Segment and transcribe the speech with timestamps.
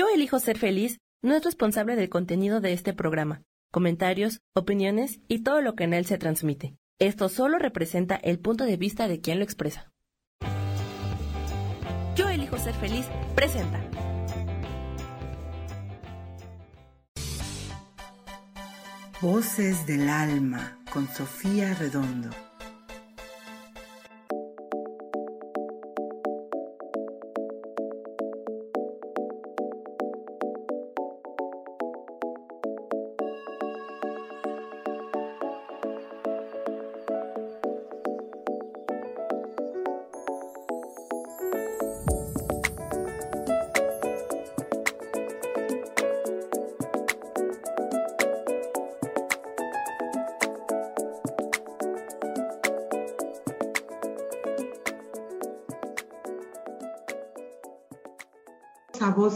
[0.00, 5.42] Yo elijo ser feliz no es responsable del contenido de este programa, comentarios, opiniones y
[5.42, 6.74] todo lo que en él se transmite.
[6.98, 9.92] Esto solo representa el punto de vista de quien lo expresa.
[12.16, 13.78] Yo elijo ser feliz presenta.
[19.20, 22.30] Voces del alma con Sofía Redondo.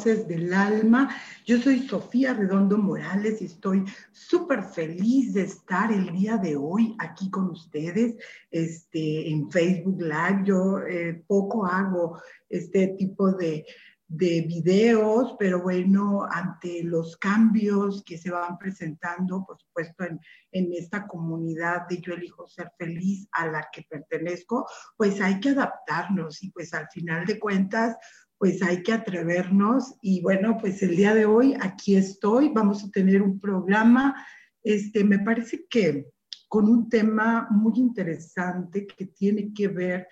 [0.02, 1.08] Del Alma.
[1.46, 6.96] Yo soy Sofía Redondo Morales y estoy súper feliz de estar el día de hoy
[6.98, 8.16] aquí con ustedes
[8.50, 10.42] este, en Facebook Live.
[10.44, 13.64] Yo eh, poco hago este tipo de,
[14.08, 20.20] de videos, pero bueno, ante los cambios que se van presentando, por supuesto, en,
[20.50, 25.50] en, esta comunidad de Yo elijo ser feliz a la que pertenezco, pues hay que
[25.50, 27.96] adaptarnos y pues al final de cuentas,
[28.38, 32.90] pues hay que atrevernos y bueno, pues el día de hoy aquí estoy, vamos a
[32.90, 34.14] tener un programa,
[34.62, 36.10] este, me parece que
[36.48, 40.08] con un tema muy interesante que tiene que ver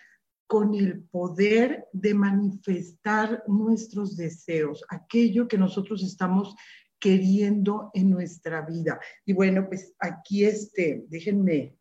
[0.47, 6.55] con el poder de manifestar nuestros deseos, aquello que nosotros estamos
[7.01, 9.01] queriendo en nuestra vida.
[9.25, 11.77] Y bueno, pues aquí este, déjenme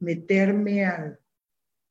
[0.00, 1.18] meterme al,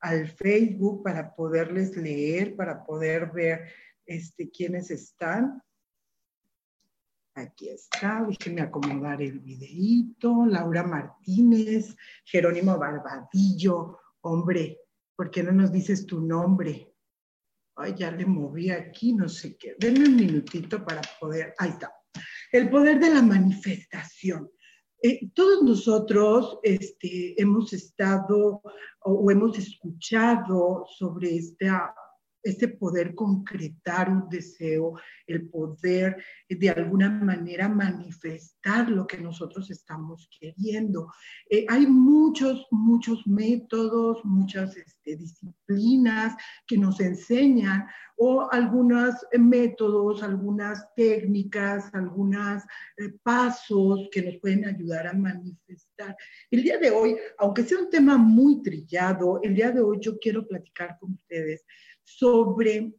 [0.00, 3.62] al Facebook para poderles leer, para poder ver
[4.08, 5.62] este, quiénes están.
[7.34, 10.44] Aquí está, déjenme acomodar el videíto.
[10.46, 13.98] Laura Martínez, Jerónimo Barbadillo.
[14.22, 14.80] Hombre,
[15.14, 16.92] ¿por qué no nos dices tu nombre?
[17.76, 19.76] Ay, ya le moví aquí, no sé qué.
[19.78, 21.54] Denme un minutito para poder.
[21.58, 21.94] Ahí está.
[22.50, 24.50] El poder de la manifestación.
[25.00, 28.62] Eh, todos nosotros este, hemos estado
[29.00, 31.94] o, o hemos escuchado sobre esta
[32.42, 34.94] este poder concretar un deseo,
[35.26, 41.12] el poder de alguna manera manifestar lo que nosotros estamos queriendo.
[41.50, 46.34] Eh, hay muchos, muchos métodos, muchas este, disciplinas
[46.66, 47.86] que nos enseñan
[48.20, 52.64] o algunos métodos, algunas técnicas, algunos
[52.96, 56.16] eh, pasos que nos pueden ayudar a manifestar.
[56.50, 60.18] El día de hoy, aunque sea un tema muy trillado, el día de hoy yo
[60.18, 61.64] quiero platicar con ustedes
[62.16, 62.94] sobre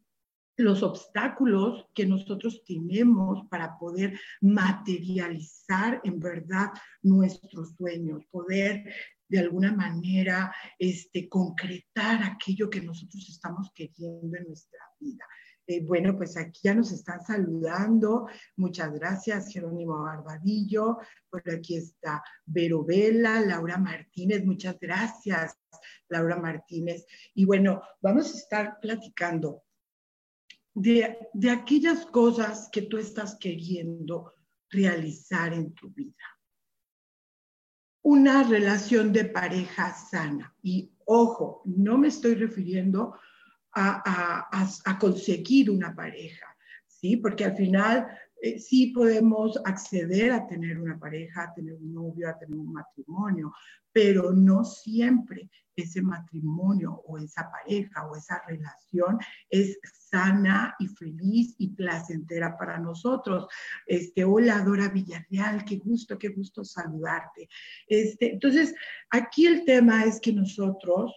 [0.57, 6.67] los obstáculos que nosotros tenemos para poder materializar en verdad
[7.01, 8.83] nuestros sueños, poder
[9.27, 15.25] de alguna manera este, concretar aquello que nosotros estamos queriendo en nuestra vida.
[15.69, 18.27] Eh, bueno, pues aquí ya nos están saludando.
[18.55, 20.97] Muchas gracias, Jerónimo Barbadillo.
[21.29, 24.43] Por aquí está Vero Vela, Laura Martínez.
[24.43, 25.55] Muchas gracias,
[26.07, 27.05] Laura Martínez.
[27.35, 29.61] Y bueno, vamos a estar platicando
[30.73, 34.33] de, de aquellas cosas que tú estás queriendo
[34.71, 36.15] realizar en tu vida.
[38.01, 40.51] Una relación de pareja sana.
[40.63, 43.19] Y ojo, no me estoy refiriendo a,
[44.99, 46.55] conseguir una pareja,
[46.87, 47.17] ¿sí?
[47.17, 48.07] Porque al final
[48.41, 52.71] eh, sí podemos acceder a tener una pareja, a tener un novio, a tener un
[52.71, 53.53] matrimonio,
[53.91, 59.17] pero no siempre ese matrimonio o esa pareja o esa relación
[59.49, 59.77] es
[60.09, 63.47] sana y feliz y placentera para nosotros.
[63.85, 67.49] Este, hola Dora Villarreal, qué gusto, qué gusto saludarte.
[67.87, 68.73] Este, entonces,
[69.09, 71.13] aquí el tema es que nosotros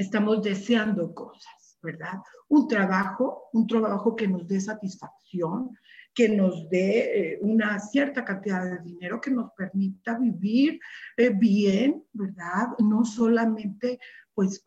[0.00, 2.18] estamos deseando cosas, ¿verdad?
[2.48, 5.76] Un trabajo, un trabajo que nos dé satisfacción,
[6.14, 10.80] que nos dé eh, una cierta cantidad de dinero que nos permita vivir
[11.18, 12.68] eh, bien, ¿verdad?
[12.78, 13.98] No solamente
[14.40, 14.64] pues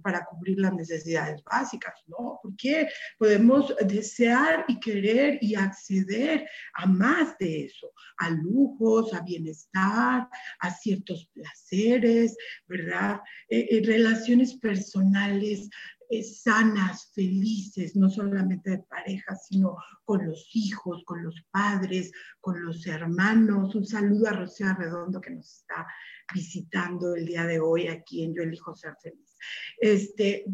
[0.00, 2.38] para cubrir las necesidades básicas, ¿no?
[2.40, 2.86] Porque
[3.18, 10.28] podemos desear y querer y acceder a más de eso, a lujos, a bienestar,
[10.60, 12.36] a ciertos placeres,
[12.68, 13.20] ¿verdad?
[13.48, 15.68] Eh, relaciones personales
[16.22, 22.86] sanas, felices, no solamente de pareja, sino con los hijos, con los padres, con los
[22.86, 23.74] hermanos.
[23.74, 25.86] Un saludo a Rocío Arredondo que nos está
[26.34, 29.36] visitando el día de hoy aquí en Yo elijo ser feliz.
[29.78, 30.44] Este,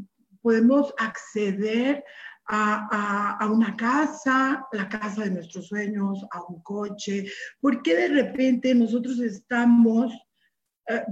[0.40, 2.04] podemos acceder
[2.48, 7.26] a, una casa, la casa de nuestros sueños, a un coche?
[7.60, 10.12] ¿Por qué de repente nosotros estamos
[10.88, 11.02] eh,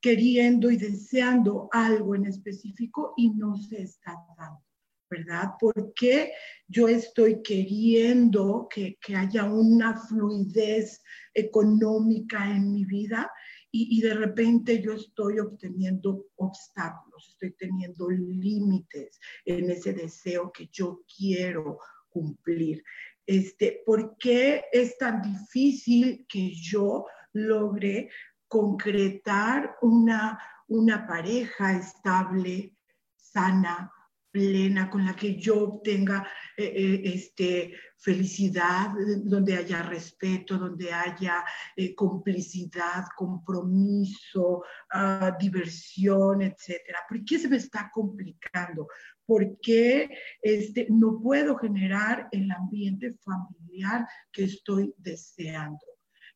[0.00, 4.62] queriendo y deseando algo en específico y no se está dando?
[5.10, 5.54] ¿verdad?
[5.58, 6.32] ¿Por qué
[6.68, 11.02] yo estoy queriendo que, que, haya una fluidez
[11.34, 13.28] económica en mi vida
[13.72, 21.02] y, de repente yo estoy obteniendo obstáculos, estoy teniendo límites en ese deseo que yo
[21.16, 22.82] quiero cumplir.
[23.26, 28.10] Este, ¿Por qué es tan difícil que yo logre
[28.50, 30.36] concretar una,
[30.66, 32.74] una pareja estable,
[33.16, 33.92] sana,
[34.28, 36.26] plena, con la que yo obtenga
[36.56, 38.90] eh, eh, este, felicidad,
[39.22, 41.44] donde haya respeto, donde haya
[41.76, 46.98] eh, complicidad, compromiso, ah, diversión, etcétera.
[47.08, 48.88] ¿Por qué se me está complicando?
[49.24, 50.08] ¿Por qué
[50.42, 55.86] este, no puedo generar el ambiente familiar que estoy deseando?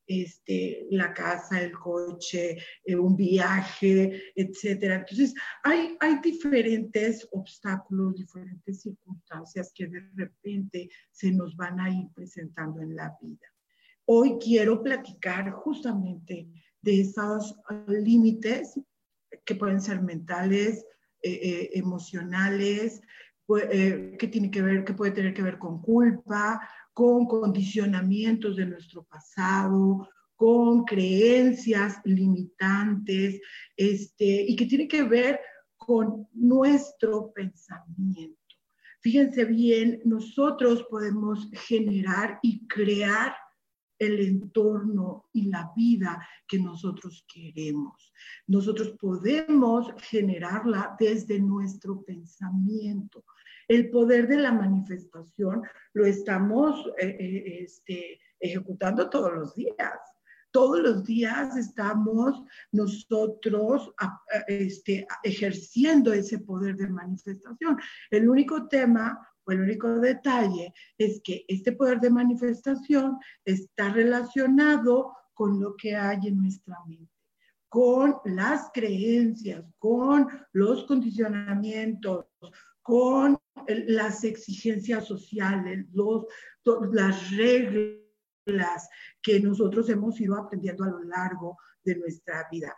[0.06, 4.96] Este, la casa, el coche, eh, un viaje, etcétera.
[4.96, 12.06] Entonces, hay, hay diferentes obstáculos, diferentes circunstancias que de repente se nos van a ir
[12.14, 13.46] presentando en la vida.
[14.06, 16.46] Hoy quiero platicar justamente
[16.82, 17.56] de esos
[17.88, 18.78] límites
[19.46, 20.84] que pueden ser mentales,
[21.22, 23.00] eh, eh, emocionales,
[23.46, 29.04] que tiene que ver, que puede tener que ver con culpa, con condicionamientos de nuestro
[29.04, 33.40] pasado, con creencias limitantes,
[33.76, 35.40] este, y que tiene que ver
[35.76, 38.40] con nuestro pensamiento.
[39.00, 43.34] Fíjense bien, nosotros podemos generar y crear
[43.98, 48.12] el entorno y la vida que nosotros queremos.
[48.46, 53.24] Nosotros podemos generarla desde nuestro pensamiento.
[53.68, 55.62] El poder de la manifestación
[55.92, 59.98] lo estamos eh, eh, este, ejecutando todos los días.
[60.50, 63.92] Todos los días estamos nosotros
[64.46, 67.76] este, ejerciendo ese poder de manifestación.
[68.10, 75.12] El único tema o el único detalle es que este poder de manifestación está relacionado
[75.34, 77.14] con lo que hay en nuestra mente
[77.74, 82.26] con las creencias, con los condicionamientos,
[82.80, 86.26] con las exigencias sociales, los,
[86.92, 88.88] las reglas
[89.22, 92.74] que nosotros hemos ido aprendiendo a lo largo de nuestra vida.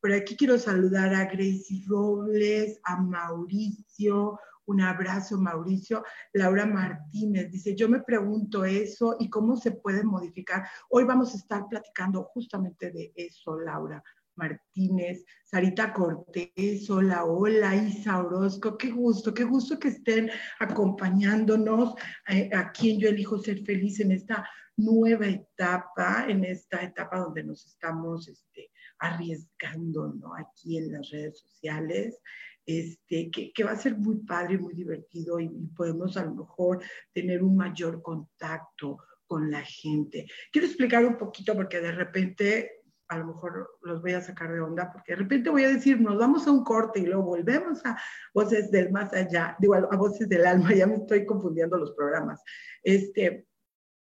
[0.00, 6.04] Por aquí quiero saludar a Gracie Robles, a Mauricio, un abrazo Mauricio.
[6.32, 10.68] Laura Martínez dice, yo me pregunto eso y cómo se puede modificar.
[10.90, 14.02] Hoy vamos a estar platicando justamente de eso, Laura.
[14.36, 20.30] Martínez, Sarita Cortés, hola, hola, Isa Orozco, qué gusto, qué gusto que estén
[20.60, 21.94] acompañándonos
[22.28, 27.44] eh, aquí en Yo Elijo Ser Feliz en esta nueva etapa, en esta etapa donde
[27.44, 30.34] nos estamos este, arriesgando, ¿no?
[30.34, 32.20] Aquí en las redes sociales,
[32.66, 36.82] este, que, va a ser muy padre, muy divertido y podemos a lo mejor
[37.12, 40.26] tener un mayor contacto con la gente.
[40.52, 42.75] Quiero explicar un poquito porque de repente
[43.08, 46.00] a lo mejor los voy a sacar de onda, porque de repente voy a decir,
[46.00, 47.96] nos vamos a un corte y luego volvemos a
[48.34, 52.42] voces del más allá, digo, a, voces del alma, ya me estoy confundiendo los programas.
[52.82, 53.46] Este,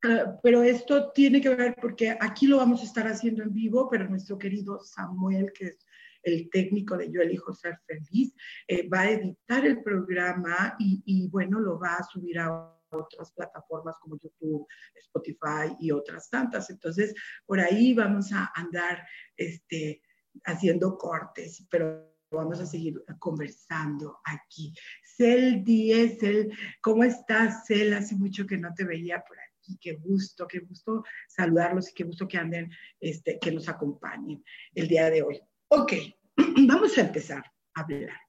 [0.04, 3.88] ah, pero esto tiene que ver porque aquí lo vamos a estar haciendo en vivo,
[3.90, 5.78] pero nuestro querido Samuel, que es
[6.23, 8.35] el técnico de Yo elijo ser feliz,
[8.68, 13.32] eh, va a editar el programa y, y bueno, lo va a subir a otras
[13.32, 16.70] plataformas como YouTube, Spotify y otras tantas.
[16.70, 17.14] Entonces,
[17.46, 19.06] por ahí vamos a andar
[19.37, 20.02] este,
[20.44, 24.75] haciendo cortes, pero vamos a seguir conversando aquí.
[25.16, 27.92] Cel Diesel, ¿cómo estás, Cel?
[27.94, 29.78] Hace mucho que no te veía por aquí.
[29.80, 32.70] Qué gusto, qué gusto saludarlos y qué gusto que anden,
[33.00, 34.42] este, que nos acompañen
[34.75, 35.40] el día de hoy.
[35.68, 35.92] Ok,
[36.66, 37.44] vamos a empezar
[37.75, 38.22] a hablar.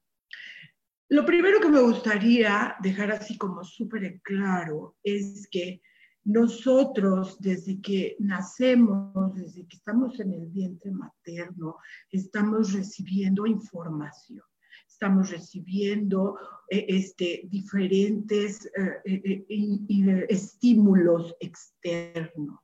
[1.14, 5.80] Lo primero que me gustaría dejar así como súper claro es que
[6.24, 11.78] nosotros desde que nacemos, desde que estamos en el vientre materno,
[12.10, 14.42] estamos recibiendo información,
[14.88, 16.36] estamos recibiendo
[16.68, 18.66] eh, este, diferentes
[19.06, 22.63] eh, eh, estímulos externos.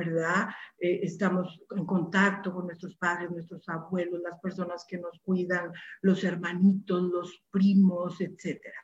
[0.00, 0.48] ¿Verdad?
[0.78, 6.24] Eh, estamos en contacto con nuestros padres, nuestros abuelos, las personas que nos cuidan, los
[6.24, 8.78] hermanitos, los primos, etcétera.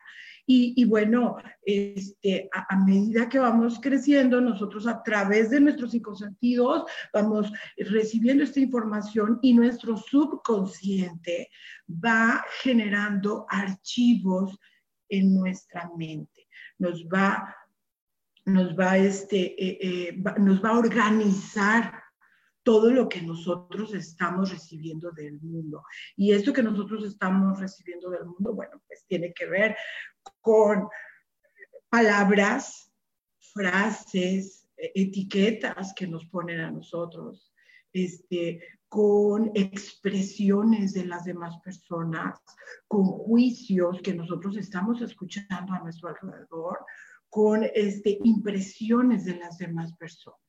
[0.48, 6.84] Y, bueno, este, a, medida que vamos creciendo, nosotros a través de nuestros cinco sentidos
[7.12, 11.50] vamos recibiendo esta información y nuestro subconsciente
[11.88, 14.56] va generando archivos
[15.08, 16.46] en nuestra mente.
[16.78, 17.56] nos va,
[18.46, 22.02] nos va, este, eh, eh, nos va a organizar
[22.62, 25.82] todo lo que nosotros estamos recibiendo del mundo.
[26.16, 29.76] Y esto que nosotros estamos recibiendo del mundo, bueno, pues tiene que ver
[30.40, 30.88] con
[31.88, 32.92] palabras,
[33.38, 37.52] frases, e-, etiquetas que nos ponen a nosotros,
[37.92, 42.40] este, con expresiones de las demás personas,
[42.86, 46.84] con juicios que nosotros estamos escuchando a nuestro alrededor,
[47.30, 50.40] con este, impresiones de las demás personas.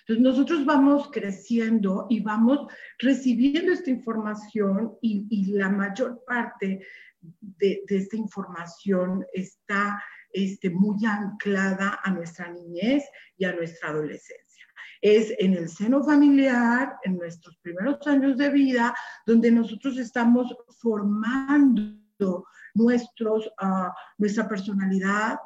[0.00, 2.66] Entonces nosotros vamos creciendo y vamos
[2.98, 6.84] recibiendo esta información y, la mayor parte
[7.20, 13.04] de, esta información está este, muy anclada a nuestra niñez
[13.38, 14.44] y a nuestra adolescencia
[15.04, 18.94] es en el seno familiar, en nuestros primeros años de vida,
[19.26, 25.36] donde nosotros estamos formando nuestros, uh, nuestra personalidad,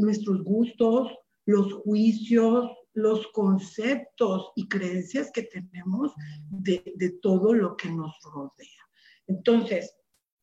[0.00, 1.12] nuestros gustos,
[1.44, 6.12] los juicios, los conceptos y creencias que tenemos
[6.50, 8.88] de, de todo lo que nos rodea.
[9.26, 9.94] Entonces,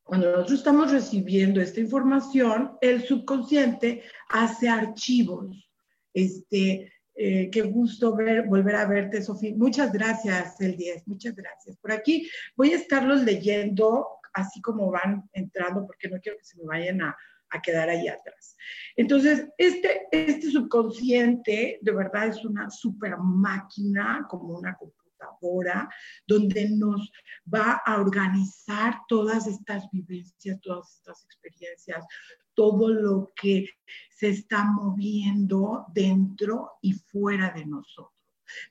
[0.04, 5.70] cuando nosotros estamos recibiendo esta información, el subconsciente hace archivos,
[6.14, 9.54] este, eh, qué gusto ver, volver a verte, Sofía.
[9.56, 11.78] Muchas gracias, el 10, muchas gracias.
[11.78, 16.58] Por aquí voy a estarlos leyendo así como van entrando, porque no quiero que se
[16.58, 17.16] me vayan a,
[17.54, 18.58] a quedar ahí atrás.
[18.96, 25.90] Entonces, este, este subconsciente de verdad es una super máquina, como una computadora,
[26.28, 27.12] donde nos
[27.54, 32.06] va a organizar todas estas vivencias, todas estas experiencias,
[32.54, 33.70] todo lo que
[34.10, 38.13] se está moviendo dentro y fuera de nosotros.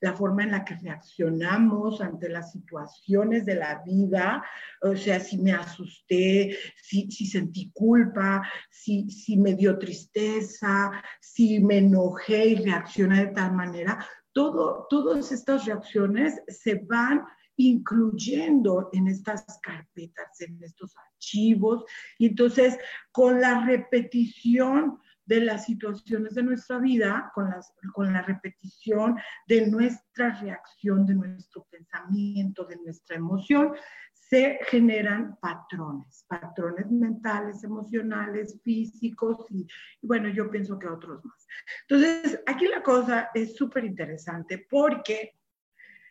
[0.01, 4.45] La forma en la que reaccionamos ante las situaciones de la vida,
[4.81, 12.47] o sea, si me asusté, si, sentí culpa, si, me dio tristeza, si me enojé
[12.47, 17.23] y reaccioné de tal manera, todo, todas estas reacciones se van
[17.57, 21.85] incluyendo en estas carpetas, en estos archivos.
[22.19, 22.79] Y entonces,
[23.11, 29.67] con la repetición de las situaciones de nuestra vida, con, las, con la repetición de
[29.69, 33.73] nuestra reacción, de nuestro pensamiento, de nuestra emoción,
[34.13, 39.67] se generan patrones, patrones mentales, emocionales, físicos y,
[40.01, 41.47] y, bueno, yo pienso que otros más.
[41.87, 45.35] Entonces, aquí la cosa es súper interesante porque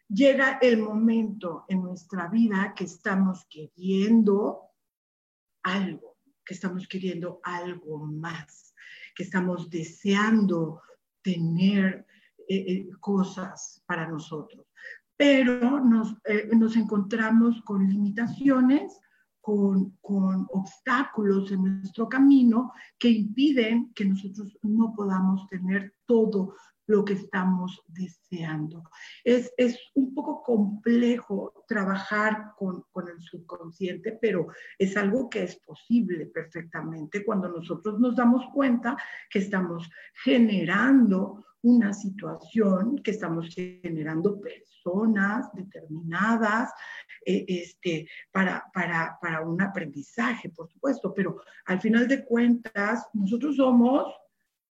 [0.08, 4.72] llega el momento en nuestra vida que estamos queriendo
[5.64, 8.71] algo, que estamos queriendo algo más,
[9.22, 10.82] estamos deseando
[11.22, 12.06] tener
[12.48, 14.68] eh, eh, cosas para nosotros.
[15.16, 19.00] Pero nos, eh, nos encontramos con limitaciones,
[19.40, 26.56] con, con, obstáculos en nuestro camino que impiden que nosotros no podamos tener todo
[26.92, 28.84] lo que estamos deseando.
[29.24, 35.56] Es, es un poco complejo trabajar con, con, el subconsciente, pero es algo que es
[35.56, 38.98] posible perfectamente cuando nosotros nos damos cuenta
[39.30, 39.90] que estamos
[40.24, 46.74] generando una situación, que estamos generando personas determinadas
[47.26, 53.56] eh, este, para, para, para un aprendizaje, por supuesto, pero al final de cuentas, nosotros
[53.56, 54.12] somos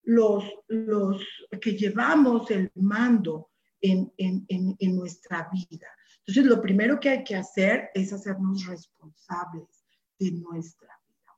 [0.05, 1.23] los, los
[1.61, 5.89] que llevamos el mando en, en, en, en, nuestra vida.
[6.19, 9.85] Entonces, lo primero que hay que hacer es hacernos responsables
[10.19, 10.94] de nuestra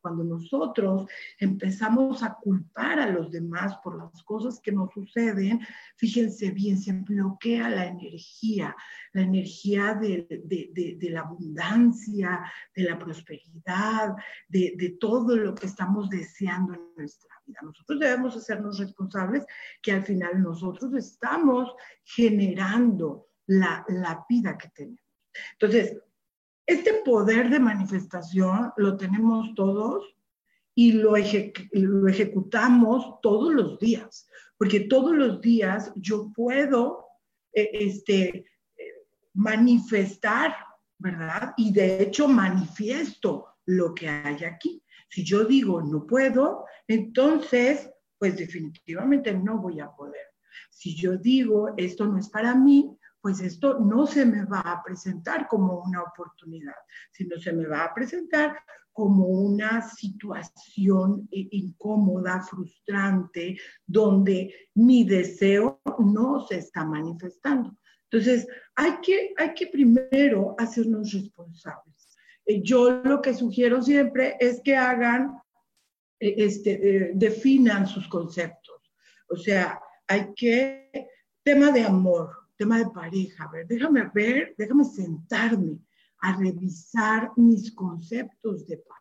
[0.06, 5.58] cuando nosotros empezamos a culpar a los demás por las cosas que nos suceden,
[5.96, 8.76] fíjense bien, se bloquea la energía,
[9.14, 12.40] la energía de, la abundancia,
[12.76, 14.14] de la prosperidad,
[14.48, 17.58] de, todo lo que estamos deseando en nuestra vida.
[17.62, 19.44] Nosotros debemos hacernos responsables
[19.82, 25.00] que al final nosotros estamos generando la, la vida que tenemos.
[25.54, 25.98] Entonces,
[26.66, 30.04] este poder de manifestación lo tenemos todos
[30.74, 37.06] y lo, ejecutamos todos los días, porque todos los días yo puedo
[37.52, 38.44] eh, este,
[39.32, 40.54] manifestar,
[40.98, 41.54] ¿verdad?
[41.56, 44.82] Y de hecho manifiesto lo que hay aquí.
[45.08, 50.26] Si yo digo no puedo, entonces, pues definitivamente no voy a poder.
[50.70, 52.96] Si yo digo esto no es para mí,
[53.26, 56.76] pues esto no se me va a presentar como una oportunidad,
[57.10, 58.56] sino se me va a presentar
[58.92, 67.76] como una situación incómoda, frustrante, donde mi deseo no se está manifestando.
[68.08, 72.16] Entonces, hay que, hay que primero hacernos responsables.
[72.44, 75.36] Eh, yo lo que sugiero siempre es que hagan
[76.20, 78.94] eh, este, eh, definan sus conceptos.
[79.28, 81.08] O sea, hay que,
[81.42, 85.78] tema de amor, tema de pareja, a ver, déjame ver, déjame sentarme
[86.20, 88.96] a revisar mis conceptos de pareja.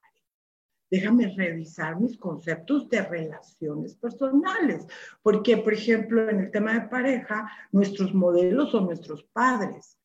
[0.92, 4.86] Déjame revisar mis conceptos de relaciones personales,
[5.24, 9.98] porque, por ejemplo, en el tema de pareja, nuestros modelos son nuestros padres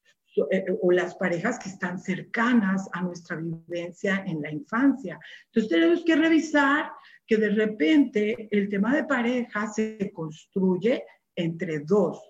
[0.50, 5.18] eh, o las parejas que están cercanas a nuestra vivencia en la infancia.
[5.46, 6.92] Entonces tenemos que revisar
[7.26, 11.04] que de repente el tema de pareja se construye
[11.34, 12.29] entre dos.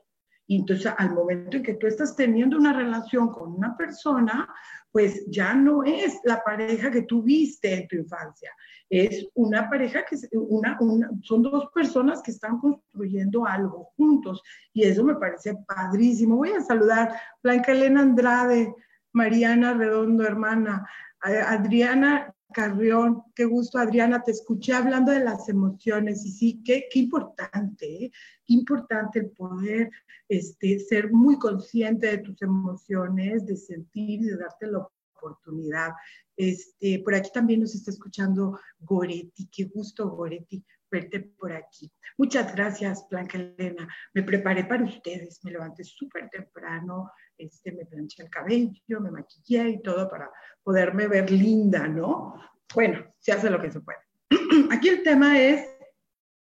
[0.50, 4.52] Y entonces al momento en que tú estás teniendo una relación con una persona,
[4.90, 8.50] pues ya no es la pareja que tú viste en tu infancia,
[8.88, 10.76] es una pareja que una,
[11.22, 14.42] son dos personas que están construyendo algo juntos
[14.72, 16.38] y eso me parece padrísimo.
[16.38, 17.14] Voy a saludar
[17.44, 18.74] Blanca Elena Andrade,
[19.12, 20.84] Mariana Redondo, hermana,
[21.20, 28.04] Adriana Carrión, qué gusto, Adriana, te escuché hablando de las emociones y sí, qué, importante,
[28.04, 28.10] ¿eh?
[28.44, 29.90] qué importante el poder
[30.28, 35.92] este, ser muy consciente de tus emociones, de sentir y de darte la oportunidad.
[36.36, 41.92] Este, por aquí también nos está escuchando Goretti, qué gusto, Goretti, verte por aquí.
[42.16, 43.88] Muchas gracias, Blanca Elena.
[44.14, 49.68] Me preparé para ustedes, me levanté súper temprano, este, me planché el cabello, me maquillé
[49.68, 50.30] y todo para
[50.62, 52.34] poderme ver linda, ¿no?
[52.74, 53.98] Bueno, se hace lo que se puede.
[54.70, 55.66] Aquí el tema es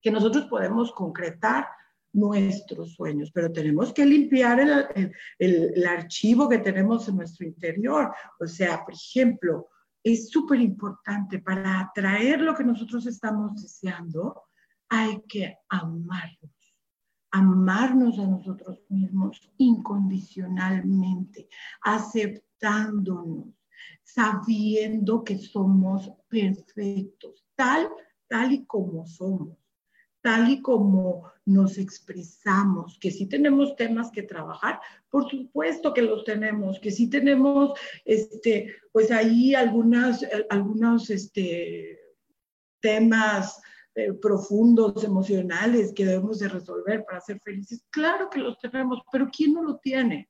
[0.01, 1.67] que nosotros podemos concretar
[2.13, 8.13] nuestros sueños, pero tenemos que limpiar el, el, el archivo que tenemos en nuestro interior.
[8.39, 9.69] O sea, por ejemplo,
[10.03, 14.43] es súper importante para atraer lo que nosotros estamos deseando,
[14.89, 16.51] hay que amarnos,
[17.33, 21.49] amarnos a nosotros mismos incondicionalmente,
[21.81, 23.47] aceptándonos,
[24.03, 27.89] sabiendo que somos perfectos, tal,
[28.29, 29.57] tal y como somos
[30.23, 36.23] tal y como nos expresamos, que sí tenemos temas que trabajar, por supuesto que los
[36.23, 42.00] tenemos, que sí tenemos, este, pues ahí algunas, algunos este,
[42.79, 43.61] temas
[43.96, 47.84] eh, profundos, emocionales que debemos de resolver para ser felices.
[47.90, 50.29] Claro que los tenemos, pero ¿quién no lo tiene?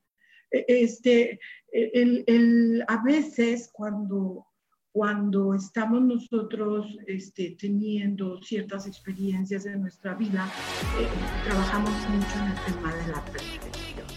[0.51, 1.39] E, este,
[1.71, 4.45] el, el, a veces cuando
[4.93, 10.47] cuando estamos nosotros este, teniendo ciertas experiencias en nuestra vida,
[10.99, 11.07] eh,
[11.45, 14.07] trabajamos mucho en el tema de la perfección,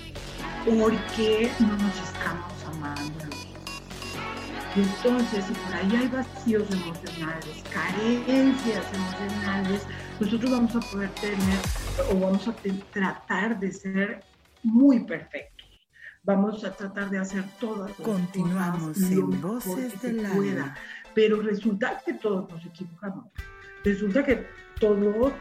[0.66, 3.55] porque no nos estamos amando.
[4.76, 9.86] Y entonces, si por ahí hay vacíos emocionales, carencias emocionales,
[10.20, 11.58] nosotros vamos a poder tener
[12.10, 12.54] o vamos a
[12.92, 14.24] tratar de ser
[14.62, 15.56] muy perfectos
[16.26, 20.76] vamos a tratar de hacer todas las Continuamos cosas en Voces de la pueda.
[21.14, 23.26] Pero resulta que todos nos equivocamos.
[23.84, 24.46] Resulta que
[24.80, 25.32] todos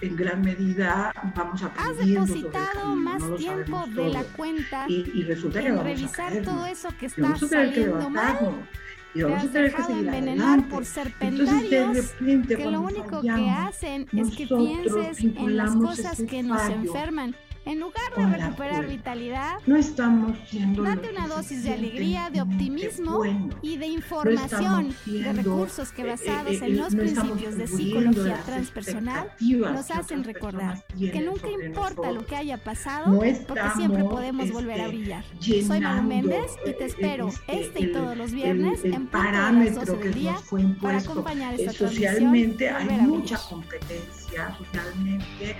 [0.00, 5.70] en gran medida vamos aprendiendo Has depositado más tiempo de la cuenta y, resulta que
[5.70, 8.66] vamos revisar a todo eso que está saliendo mal.
[9.14, 10.68] Y vamos a tener que seguir adelante.
[10.70, 15.74] por ser Entonces, de repente, que lo único que hacen es que pienses en las
[15.74, 17.34] cosas que nos enferman
[17.68, 23.22] en lugar de recuperar vitalidad, no estamos siendo date una dosis de alegría, de optimismo
[23.60, 29.30] y de información, de recursos que eh, basados eh, en los principios de psicología transpersonal
[29.40, 34.84] nos hacen recordar que nunca importa lo que haya pasado, porque siempre podemos volver a
[34.86, 35.24] este, brillar.
[35.66, 39.64] Soy Maru Méndez y te espero este, este y todos los viernes en punto de
[39.64, 40.36] las 12 del día
[40.80, 45.56] para acompañar esta Socialmente hay mucha competencia, socialmente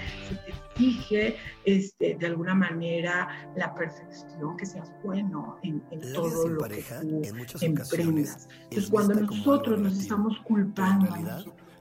[0.78, 5.82] exige este, de alguna manera la perfección, que seas bueno en,
[6.14, 7.22] todo lo que tú
[7.60, 8.48] emprendas.
[8.64, 11.08] Entonces, cuando nosotros nos estamos culpando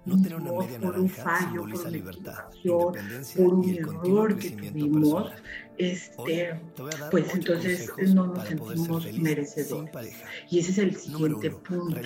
[0.06, 5.32] no tener una media por un fallo, por una libertad, por un error que tuvimos,
[5.78, 6.60] este,
[7.12, 10.16] pues entonces no nos sentimos merecedores.
[10.50, 12.00] Y ese es el siguiente punto,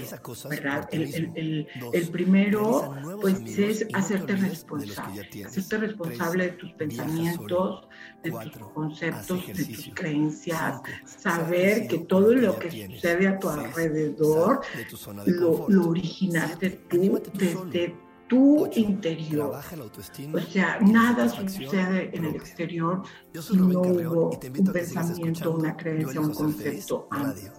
[0.49, 0.87] ¿verdad?
[0.91, 7.87] El, el, el, primero, pues es hacerte responsable, hacerte responsable de tus pensamientos,
[8.23, 14.61] de tus conceptos, de tus creencias, saber que todo lo que sucede a tu alrededor
[15.25, 17.95] lo, lo originaste tú desde
[18.31, 19.51] tu interior.
[20.33, 26.33] O sea, nada sucede en el exterior si no hubo un pensamiento, una creencia, un
[26.33, 27.51] concepto antes.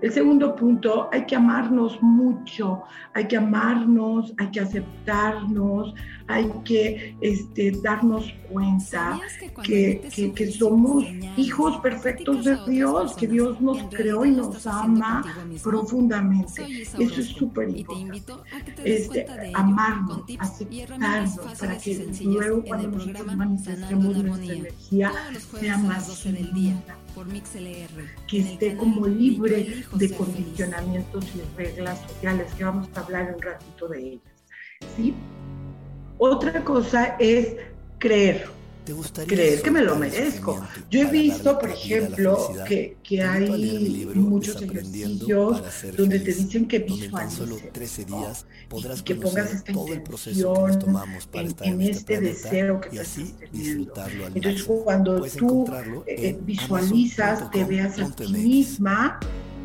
[0.00, 2.82] El segundo punto, hay que amarnos mucho,
[3.12, 5.94] hay que amarnos, hay que aceptarnos,
[6.26, 9.20] hay que este, darnos cuenta
[9.62, 10.00] que,
[10.34, 11.04] que, somos
[11.36, 15.22] hijos perfectos de Dios, que Dios nos creó y nos ama
[15.62, 16.64] profundamente.
[16.82, 18.32] Eso es súper importante.
[18.84, 25.12] Este, amarnos, aceptarnos, para que luego cuando nosotros manifestemos nuestra energía
[25.58, 26.82] sea más el día
[28.26, 33.88] que esté como libre de condicionamientos y reglas sociales, que vamos a hablar un ratito
[33.88, 34.34] de ellas.
[34.96, 35.14] ¿sí?
[36.18, 37.56] Otra cosa es
[37.98, 38.60] creer
[39.26, 40.66] creer que me lo merezco.
[40.90, 45.62] Yo he visto, por ejemplo, que, que hay muchos ejercicios
[45.96, 48.46] donde te dicen que visualices,
[48.96, 50.78] y que pongas esta intención
[51.32, 53.92] en, en este deseo que estás teniendo.
[54.34, 55.66] Entonces, cuando tú
[56.06, 59.20] eh, visualizas, te veas a ti misma,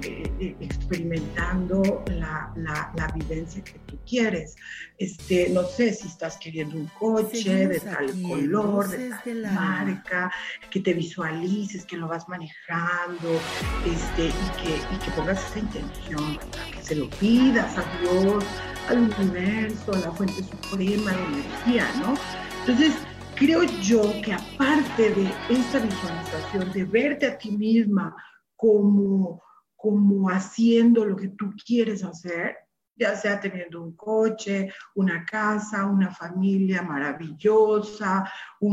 [0.05, 4.55] eh, experimentando la, la, vivencia que tú quieres.
[4.97, 10.31] Este, no sé si estás queriendo un coche de tal color, de tal marca,
[10.69, 13.39] que te visualices, que lo vas manejando,
[13.85, 16.37] este, y, que, y que pongas esa intención,
[16.73, 18.43] que se lo pidas a Dios,
[18.89, 22.13] al universo, a la fuente suprema de energía, ¿no?
[22.59, 22.93] Entonces,
[23.35, 28.15] creo yo que aparte de esa visualización, de verte a ti misma
[28.55, 29.44] como
[29.85, 32.57] como haciendo lo que tú quieres hacer,
[32.95, 38.27] ya sea teniendo un coche, una casa, una familia maravillosa,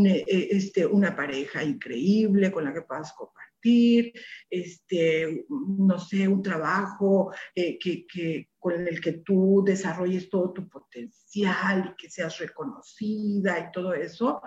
[0.06, 4.14] eh, este, una pareja increíble con la que puedas compartir,
[4.48, 11.92] este, no sé, un trabajo eh, que, con el que tú desarrolles todo tu potencial
[11.92, 14.40] y que seas reconocida y todo eso.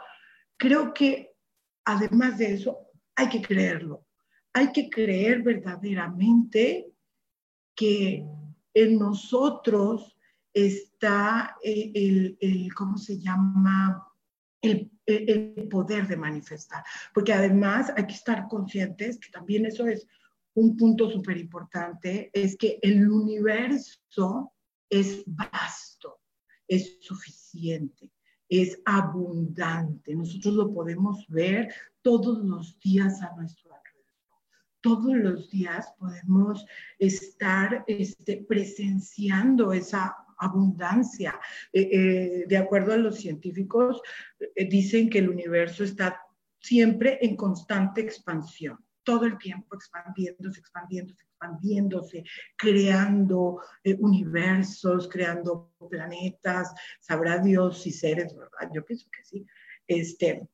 [0.57, 1.35] Creo que
[1.85, 2.75] además de eso
[3.15, 4.04] hay que creerlo
[4.55, 6.89] hay que creer verdaderamente
[7.75, 8.25] que
[8.73, 10.17] en nosotros
[10.53, 12.37] está el,
[12.73, 14.07] ¿cómo se llama?
[14.61, 16.85] El, el, poder de manifestar.
[17.13, 20.07] Porque además hay que estar conscientes que también eso es
[20.53, 24.53] un punto súper importante, es que el universo
[24.89, 26.21] es vasto,
[26.65, 28.09] es suficiente,
[28.47, 30.15] es abundante.
[30.15, 33.75] Nosotros lo podemos ver todos los días a nuestro
[34.85, 36.63] todos los días podemos
[36.99, 41.39] estar este, presenciando esa abundancia.
[41.73, 43.99] Eh, eh, de acuerdo a los científicos,
[44.39, 46.21] eh, dicen que el universo está
[46.59, 52.23] siempre en constante expansión, todo el tiempo expandiéndose, expandiéndose, expandiéndose,
[52.55, 53.61] creando
[53.97, 58.69] universos, creando planetas, sabrá Dios si seres, ¿verdad?
[58.71, 59.47] Yo pienso que sí.
[59.87, 60.47] Este,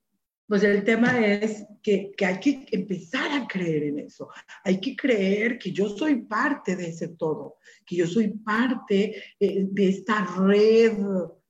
[0.51, 4.29] pues el tema es que, hay que empezar a creer en eso.
[4.63, 9.67] Hay que creer que yo soy parte de ese todo, que yo soy parte eh,
[9.69, 10.97] de esta red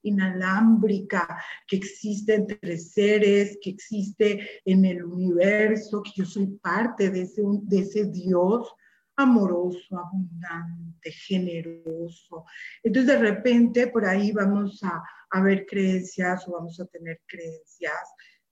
[0.04, 7.22] inalámbrica que existe entre seres, que existe en el universo, que yo soy parte de
[7.22, 8.74] ese, de ese Dios
[9.16, 12.46] amoroso, abundante, generoso.
[12.82, 18.02] Entonces de repente por ahí vamos a, a ver creencias o vamos a tener creencias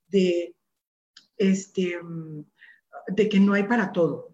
[0.08, 0.54] de,
[1.40, 1.98] este,
[3.08, 4.30] de que no hay para todo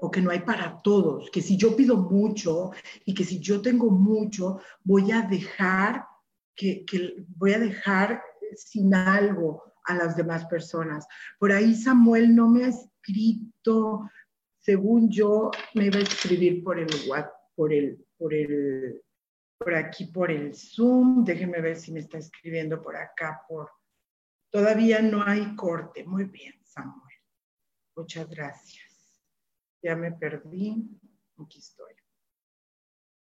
[0.00, 2.70] o que no hay para todos, que si yo pido mucho
[3.04, 6.06] y que si yo tengo mucho, voy a dejar
[6.54, 6.84] que,
[7.36, 8.22] voy a dejar
[8.54, 11.06] sin algo a las demás personas.
[11.38, 14.08] Por ahí Samuel no me ha escrito,
[14.60, 16.88] según yo, me iba a escribir por el
[17.54, 19.02] por el, por el,
[19.58, 21.24] por aquí, por el Zoom.
[21.24, 23.70] Déjenme ver si me está escribiendo por acá, por,
[24.50, 26.04] Todavía no hay corte.
[26.04, 27.11] Muy bien, Samuel.
[27.96, 29.22] Muchas gracias.
[29.82, 30.88] Ya me perdí.
[31.38, 31.94] Aquí estoy.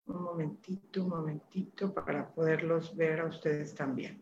[0.05, 4.21] Un momentito, un momentito para poderlos ver a ustedes también.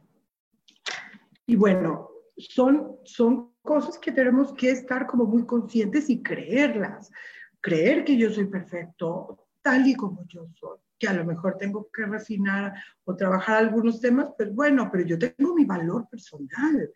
[1.45, 7.12] Y bueno, son, son cosas que tenemos que estar como muy conscientes y creerlas.
[7.60, 11.89] Creer que yo soy perfecto tal y como yo soy que a lo mejor tengo
[11.91, 12.73] que refinar
[13.06, 16.91] o trabajar algunos temas, pues bueno, pero yo tengo mi valor personal.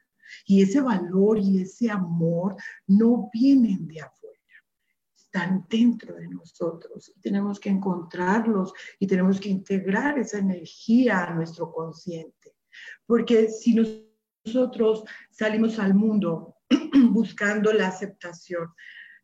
[0.45, 2.55] Y ese valor y ese amor
[2.88, 4.39] no vienen de afuera,
[5.15, 7.12] están dentro de nosotros.
[7.15, 12.55] Y tenemos que encontrarlos y tenemos que integrar esa energía a nuestro consciente.
[13.05, 13.75] Porque si
[14.45, 16.57] nosotros salimos al mundo
[17.12, 18.69] buscando la aceptación,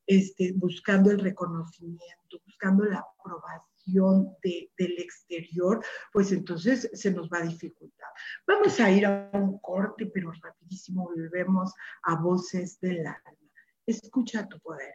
[0.05, 7.47] este, buscando el reconocimiento, buscando la aprobación, del exterior, pues entonces se nos va a
[7.47, 8.09] dificultar.
[8.47, 11.73] Vamos a ir a un corte, pero rapidísimo volvemos
[12.03, 13.37] a Voces del Alma.
[13.85, 14.93] Escucha tu poder.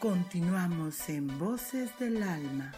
[0.00, 2.72] Continuamos en Voces del Alma.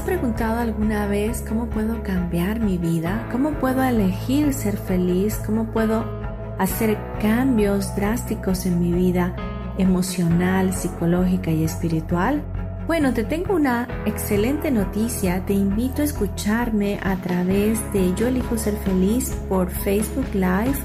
[0.00, 3.28] Has preguntado alguna vez cómo puedo cambiar mi vida?
[3.30, 5.38] ¿Cómo puedo elegir ser feliz?
[5.44, 6.04] ¿Cómo puedo
[6.58, 9.36] hacer cambios drásticos en mi vida
[9.76, 12.42] emocional, psicológica y espiritual?
[12.86, 15.44] Bueno, te tengo una excelente noticia.
[15.44, 20.78] Te invito a escucharme a través de Yo elijo ser feliz por Facebook Live,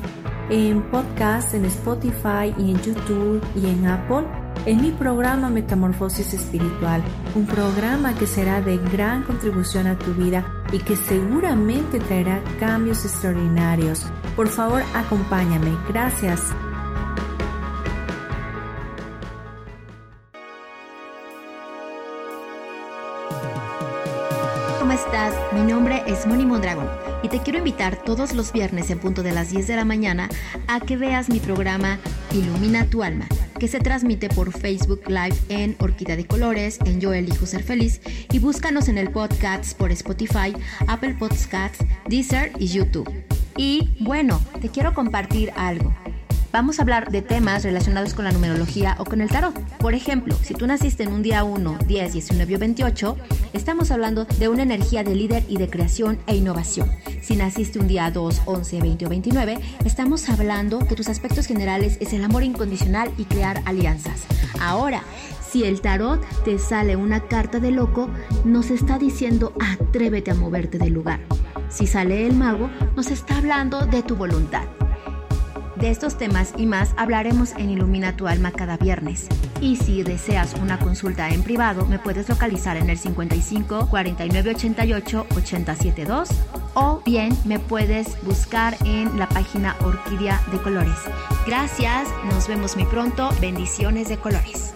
[0.50, 7.04] en podcast, en Spotify y en YouTube y en Apple en mi programa Metamorfosis Espiritual,
[7.36, 13.06] un programa que será de gran contribución a tu vida y que seguramente traerá cambios
[13.06, 14.06] extraordinarios.
[14.36, 15.78] Por favor, acompáñame.
[15.88, 16.42] Gracias.
[24.96, 25.34] estás?
[25.52, 26.88] Mi nombre es Moni Mondragon
[27.22, 30.30] y te quiero invitar todos los viernes en punto de las 10 de la mañana
[30.68, 32.00] a que veas mi programa
[32.32, 33.28] Ilumina tu alma,
[33.60, 38.02] que se transmite por Facebook Live en Orquídea de Colores, en Yo Elijo Ser Feliz
[38.32, 40.54] y búscanos en el podcast por Spotify,
[40.88, 43.12] Apple Podcasts, Deezer y YouTube.
[43.58, 45.96] Y bueno, te quiero compartir algo
[46.56, 49.54] vamos a hablar de temas relacionados con la numerología o con el tarot.
[49.78, 53.18] Por ejemplo, si tú naciste en un día 1, 10, 19 o 28,
[53.52, 56.90] estamos hablando de una energía de líder y de creación e innovación.
[57.22, 61.98] Si naciste un día 2, 11, 20 o 29, estamos hablando que tus aspectos generales
[62.00, 64.24] es el amor incondicional y crear alianzas.
[64.62, 65.04] Ahora,
[65.52, 68.10] si el tarot te sale una carta de loco,
[68.46, 71.20] nos está diciendo atrévete a moverte del lugar.
[71.68, 74.64] Si sale el mago, nos está hablando de tu voluntad.
[75.76, 79.28] De estos temas y más hablaremos en Ilumina tu alma cada viernes.
[79.62, 85.28] Y si deseas una consulta en privado, me puedes localizar en el 55 49 88
[85.36, 86.30] 872
[86.76, 90.98] o bien me puedes buscar en la página Orquídea de Colores.
[91.46, 93.30] Gracias, nos vemos muy pronto.
[93.42, 94.76] Bendiciones de colores.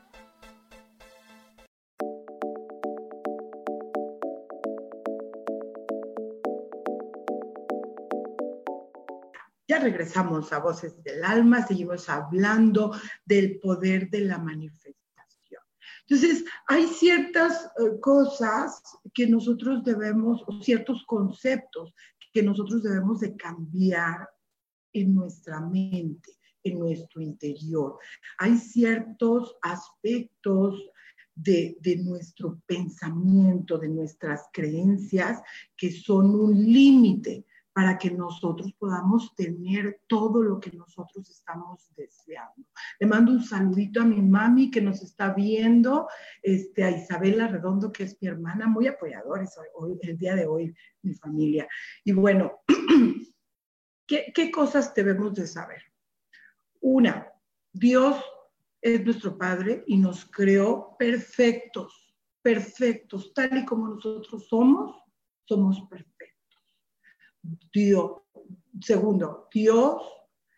[9.71, 15.63] Ya regresamos a Voces del Alma, seguimos hablando del poder de la manifestación.
[16.01, 21.95] Entonces, hay ciertas eh, cosas que nosotros debemos, o ciertos conceptos
[22.33, 24.29] que nosotros debemos de cambiar
[24.91, 27.97] en nuestra mente, en nuestro interior.
[28.39, 30.83] Hay ciertos aspectos
[31.33, 35.41] de, de, nuestro pensamiento, de nuestras creencias,
[35.77, 42.67] que son un límite para que nosotros podamos tener todo lo que nosotros estamos deseando.
[42.99, 46.07] Le mando un saludito a mi mami que nos está viendo,
[46.41, 50.75] este, a Isabela Redondo, que es mi hermana, muy apoyadores hoy, el día de hoy,
[51.01, 51.67] mi familia.
[52.03, 52.59] Y bueno,
[54.07, 55.81] ¿qué, ¿qué cosas debemos de saber?
[56.81, 57.31] Una,
[57.71, 58.21] Dios
[58.81, 64.97] es nuestro Padre y nos creó perfectos, perfectos, tal y como nosotros somos,
[65.45, 66.10] somos perfectos.
[67.73, 68.21] Dios.
[68.79, 70.01] Segundo, Dios,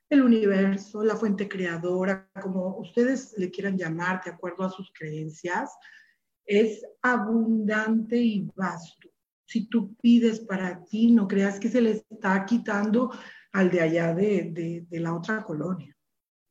[0.09, 5.71] el universo, la fuente creadora, como ustedes le quieran llamar, de acuerdo a sus creencias,
[6.45, 9.09] es abundante y vasto.
[9.45, 13.11] Si tú pides para ti, no creas que se le está quitando
[13.51, 15.95] al de allá de, de la otra colonia.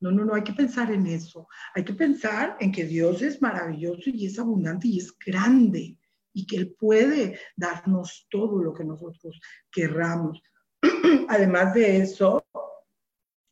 [0.00, 1.46] No, no, no, hay que pensar en eso.
[1.74, 5.96] Hay que pensar en que Dios es maravilloso y es abundante y es grande
[6.32, 9.40] y que Él puede darnos todo lo que nosotros
[9.70, 10.42] querramos.
[11.28, 12.44] Además de eso,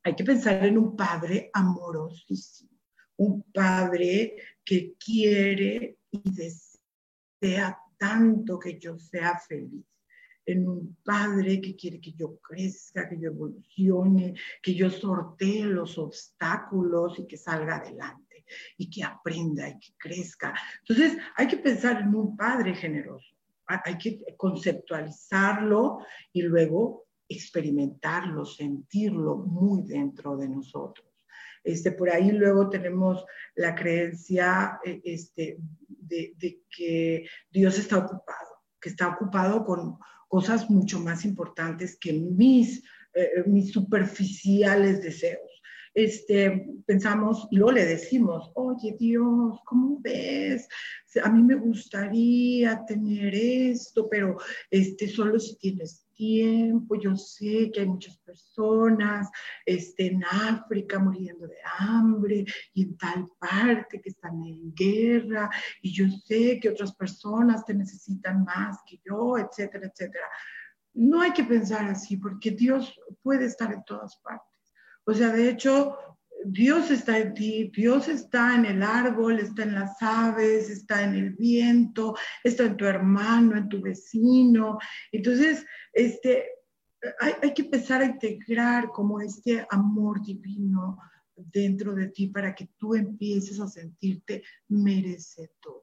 [0.03, 2.71] hay que pensar en un padre amorosísimo,
[3.17, 9.85] un padre que quiere y desea tanto que yo sea feliz,
[10.47, 15.99] en un padre que quiere que yo crezca, que yo evolucione, que yo sortee los
[15.99, 18.30] obstáculos y que salga adelante
[18.77, 20.55] y que aprenda y que crezca.
[20.81, 23.35] Entonces, hay que pensar en un padre generoso,
[23.67, 25.99] hay que conceptualizarlo
[26.33, 31.07] y luego experimentarlo, sentirlo muy dentro de nosotros.
[31.63, 35.59] Este, por ahí luego tenemos la creencia eh, este,
[35.89, 39.99] de, que Dios está ocupado, que está ocupado con,
[40.31, 42.85] cosas mucho más importantes que mis,
[43.15, 45.50] eh, mis superficiales deseos.
[45.93, 50.69] Este, pensamos y le decimos, oye Dios, ¿cómo ves?
[51.23, 54.37] A mí me gustaría tener esto, pero
[54.71, 59.31] este, solo si tienes tiempo, yo sé que hay muchas personas
[59.65, 65.51] este, en África muriendo de hambre y en tal parte que están en guerra
[65.81, 70.27] y yo sé que otras personas te necesitan más que yo, etcétera, etcétera.
[70.93, 74.50] No hay que pensar así porque Dios puede estar en todas partes.
[75.11, 75.97] O sea, de hecho,
[76.45, 81.17] Dios está en ti, Dios está en el árbol, está en las aves, está en
[81.17, 84.79] el viento, está en tu hermano, en tu vecino.
[85.11, 86.45] Entonces, este,
[87.19, 90.97] hay, hay que empezar a integrar como este amor divino
[91.35, 95.83] dentro de ti para que tú empieces a sentirte merecedor.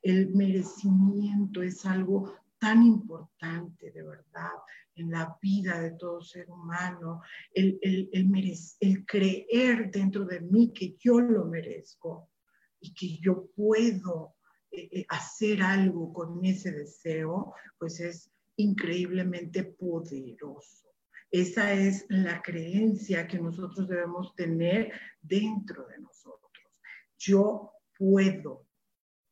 [0.00, 4.52] El merecimiento es algo tan importante, de verdad,
[4.94, 7.22] en la vida de todo ser humano,
[7.54, 12.30] el, el, el, creer dentro de mí que yo lo merezco
[12.80, 14.34] y que yo puedo
[14.70, 20.88] eh, eh, hacer algo con ese deseo, pues es increíblemente poderoso.
[21.30, 26.52] Esa es la creencia que nosotros debemos tener dentro de nosotros.
[27.16, 28.66] Yo puedo,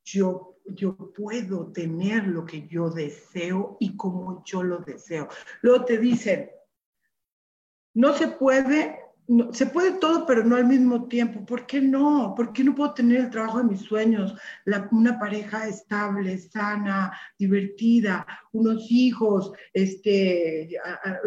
[0.05, 5.28] yo yo puedo tener lo que yo deseo y como yo lo deseo.
[5.62, 6.50] Luego te dicen,
[7.94, 8.99] no se puede
[9.52, 11.44] se puede todo, pero no al mismo tiempo.
[11.44, 12.34] ¿Por qué no?
[12.36, 14.34] ¿Por qué no puedo tener el trabajo de mis sueños,
[14.90, 20.70] una pareja estable, sana, divertida, unos hijos este,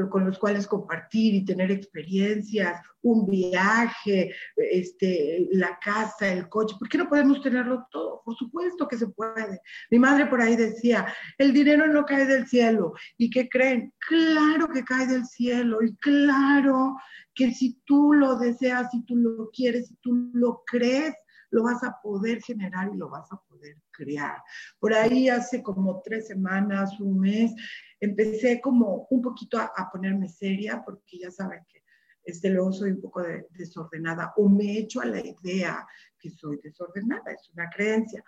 [0.10, 6.76] con los cuales compartir y tener experiencias, un viaje, este, la casa, el coche?
[6.78, 8.22] ¿Por qué no podemos tenerlo todo?
[8.26, 9.62] Por supuesto que se puede.
[9.92, 12.94] Mi madre por ahí decía, el dinero no cae del cielo.
[13.18, 13.94] ¿Y qué creen?
[13.98, 16.98] Claro que cae del cielo y claro
[17.36, 21.14] que si tú lo deseas, si tú lo quieres, si tú lo crees,
[21.54, 24.42] lo vas a poder generar y lo vas a poder crear.
[24.80, 27.54] Por ahí hace como tres semanas, un mes,
[28.00, 31.84] empecé como un poquito a, ponerme seria porque ya saben que
[32.24, 35.86] este, luego soy un poco desordenada o me echo a la idea
[36.18, 38.24] que soy desordenada, es una creencia.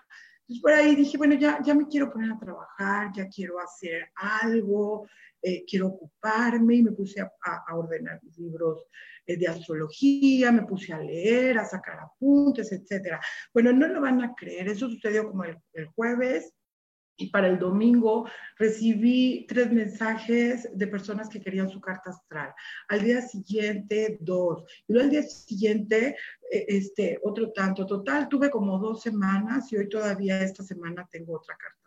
[0.47, 4.09] Entonces por ahí dije, bueno, ya, ya me quiero poner a trabajar, ya quiero hacer
[4.15, 5.07] algo,
[5.41, 8.87] eh, quiero ocuparme y me puse a, ordenar libros
[9.25, 13.19] eh, de astrología, me puse a leer, a sacar apuntes, etc.
[13.53, 16.53] Bueno, no lo van a creer, eso sucedió como el, jueves
[17.17, 22.53] y para el domingo recibí tres mensajes de personas que querían su carta astral.
[22.89, 24.63] Al día siguiente, dos.
[24.87, 26.15] Y luego al día siguiente,
[26.51, 27.85] eh, este, otro tanto.
[27.85, 31.85] Total, tuve como dos semanas y hoy todavía esta semana tengo otra carta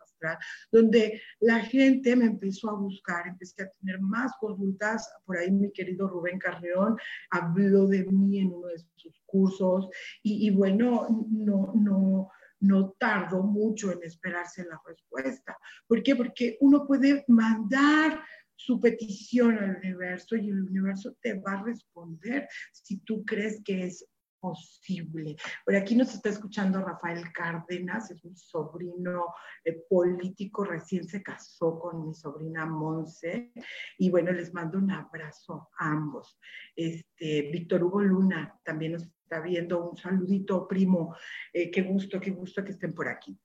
[0.71, 5.09] donde la gente me empezó a buscar, empecé a tener más consultas.
[5.25, 6.97] Por ahí mi querido Rubén Carreón
[7.29, 9.89] habló de mí en uno de sus cursos
[10.23, 15.57] y, bueno, no, no, no tardó mucho en esperarse la respuesta.
[15.87, 16.15] ¿Por qué?
[16.15, 18.23] Porque uno puede mandar
[18.55, 23.85] su petición al universo y el universo te va a responder si tú crees que
[23.85, 24.05] es
[24.39, 25.35] posible.
[25.65, 31.79] Por aquí nos está escuchando Rafael Cárdenas, es mi sobrino eh, político, recién se casó
[31.79, 33.51] con mi sobrina Monse,
[33.97, 36.39] y bueno, les mando un abrazo a ambos.
[36.75, 41.15] Este, Víctor Hugo Luna también nos está viendo, un saludito, primo,
[41.53, 43.37] eh, qué gusto, qué gusto que estén por aquí.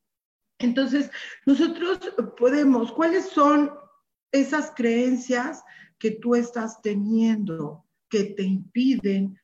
[0.58, 1.10] Entonces,
[1.44, 1.98] nosotros
[2.38, 3.70] podemos, ¿cuáles son
[4.32, 5.62] esas creencias
[5.98, 9.38] que tú estás teniendo que te impiden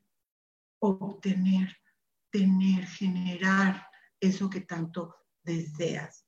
[0.80, 1.76] obtener,
[2.30, 3.86] tener, generar
[4.18, 6.26] eso que tanto deseas.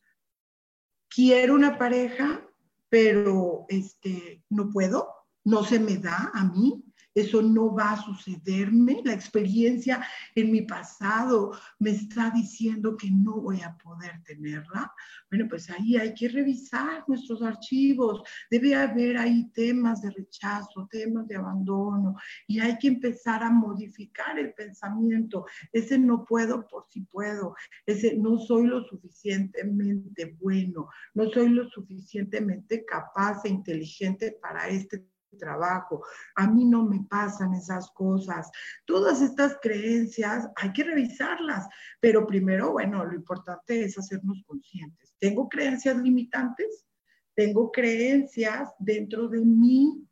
[1.09, 2.47] Quiero una pareja,
[2.89, 5.09] pero este, no puedo,
[5.45, 9.03] no se me da a mí, eso no va a sucederme.
[9.05, 14.93] La experiencia en mi pasado me está diciendo que no voy a poder tenerla.
[15.31, 18.23] Bueno, pues ahí hay que revisar nuestros archivos.
[18.51, 24.39] Debe haber ahí temas de rechazo, temas de abandono y hay que empezar a modificar
[24.39, 25.47] el pensamiento.
[25.73, 27.55] Ese no puedo por si puedo.
[27.87, 30.89] Ese no soy lo suficientemente bueno.
[31.15, 36.05] No soy lo suficientemente capaz e inteligente para este trabajo,
[36.37, 38.51] a mí no me pasan esas cosas.
[38.85, 41.69] Todas estas creencias hay que revisarlas,
[42.01, 45.15] pero primero, bueno, lo importante es hacernos conscientes.
[45.19, 46.87] ¿Tengo creencias limitantes?
[47.35, 50.07] ¿Tengo creencias dentro de mí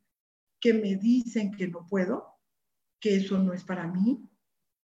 [0.58, 2.38] que me dicen que no puedo?
[2.98, 4.28] ¿Que eso no es para mí?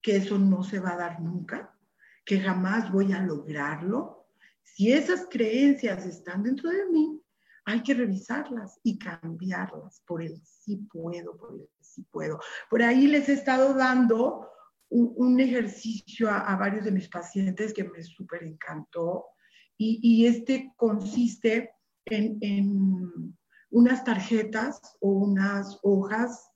[0.03, 1.77] ¿Que eso no se va a dar nunca?
[2.25, 4.29] ¿Que jamás voy a lograrlo?
[4.63, 7.21] Si esas creencias están dentro de mí,
[7.67, 12.39] hay que revisarlas y cambiarlas por el sí puedo, por el sí puedo.
[12.71, 14.49] Por ahí les he estado dando
[14.89, 19.27] un, ejercicio a, varios de mis pacientes que me súper encantó
[19.77, 21.73] y, este consiste
[22.05, 23.37] en, en
[23.71, 26.49] unas tarjetas o unas hojas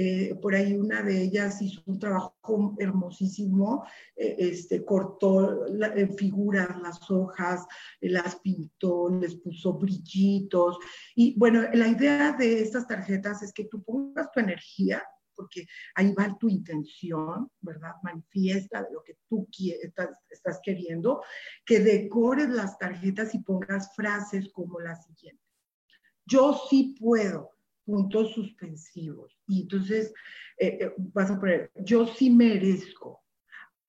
[0.00, 3.84] eh, por ahí una de ellas hizo un trabajo hermosísimo,
[4.14, 7.66] eh, este, cortó en figuras las hojas,
[8.00, 10.78] eh, las pintó, les puso brillitos.
[11.16, 15.02] Y bueno, la idea de estas tarjetas es que tú pongas tu energía,
[15.34, 17.94] porque ahí va tu intención, ¿verdad?
[18.04, 19.48] Manifiesta de lo que tú
[19.82, 21.24] estás, estás queriendo,
[21.66, 25.42] que decores las tarjetas y pongas frases como la siguiente.
[26.24, 27.57] Yo sí puedo
[27.88, 29.34] puntos suspensivos.
[29.46, 30.12] Y entonces
[30.58, 33.22] eh, eh, vas a poner, yo sí merezco,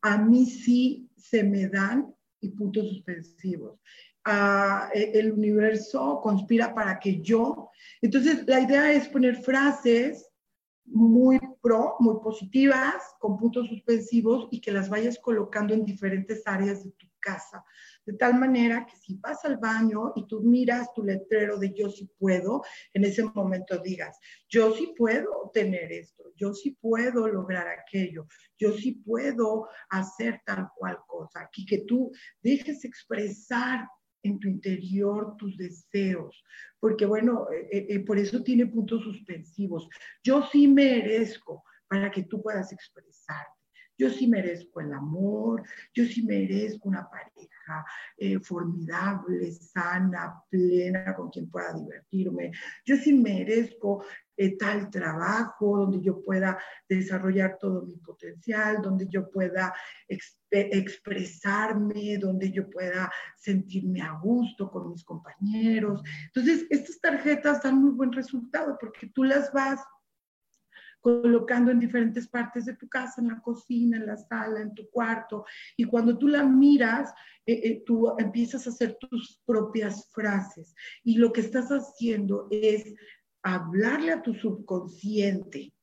[0.01, 3.77] a mí sí se me dan y puntos suspensivos.
[4.23, 7.71] Ah, e, el universo conspira para que yo.
[8.01, 10.28] Entonces, la idea es poner frases
[10.91, 16.83] muy pro, muy positivas, con puntos suspensivos y que las vayas colocando en diferentes áreas
[16.83, 17.63] de tu casa,
[18.05, 21.89] de tal manera que si vas al baño y tú miras tu letrero de yo
[21.89, 22.63] sí puedo,
[22.93, 24.17] en ese momento digas,
[24.47, 28.25] yo sí puedo tener esto, yo sí puedo lograr aquello,
[28.57, 32.11] yo sí puedo hacer tal cual cosa, aquí que tú
[32.41, 33.87] dejes expresar
[34.23, 36.43] en tu interior tus deseos,
[36.79, 39.87] porque bueno, eh, eh, eh, por eso tiene puntos suspensivos.
[40.23, 43.45] Yo sí merezco para que tú puedas expresar
[43.97, 45.61] yo sí merezco el amor,
[45.93, 47.85] yo sí merezco una pareja
[48.43, 52.53] formidable, sana, plena, con quien pueda divertirme.
[52.85, 54.05] Yo sí merezco
[54.41, 59.73] eh, tal trabajo donde yo pueda desarrollar todo mi potencial, donde yo pueda
[60.49, 66.01] expresarme, donde yo pueda sentirme a gusto con mis compañeros.
[66.27, 69.81] Entonces, estas tarjetas dan muy buen resultado porque tú las vas
[71.01, 74.89] colocando en diferentes partes de tu casa, en la cocina, en la sala, en tu
[74.89, 75.45] cuarto.
[75.77, 77.13] Y cuando tú la miras,
[77.45, 80.75] eh, eh, tú empiezas a hacer tus propias frases.
[81.03, 82.93] Y lo que estás haciendo es
[83.43, 85.73] hablarle a tu subconsciente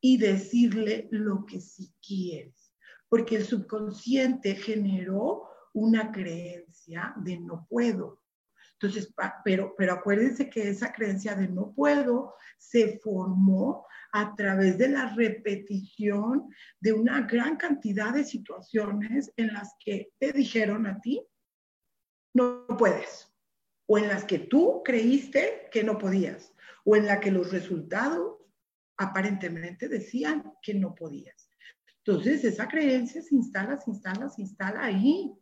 [0.00, 2.74] y decirle lo que sí quieres.
[3.08, 8.20] Porque el subconsciente generó una creencia de no puedo.
[8.74, 14.88] Entonces, pero, pero acuérdense que esa creencia de no puedo se formó a través de
[14.88, 16.48] la repetición
[16.80, 21.24] de una gran cantidad de situaciones en las que te dijeron a ti,
[22.34, 23.32] no puedes,
[23.86, 26.51] o en las que tú creíste que no podías,
[26.84, 28.38] o en la que los resultados
[28.96, 31.48] aparentemente decían que no podías.
[32.04, 35.32] Entonces, esa creencia se instala, se instala, se instala ahí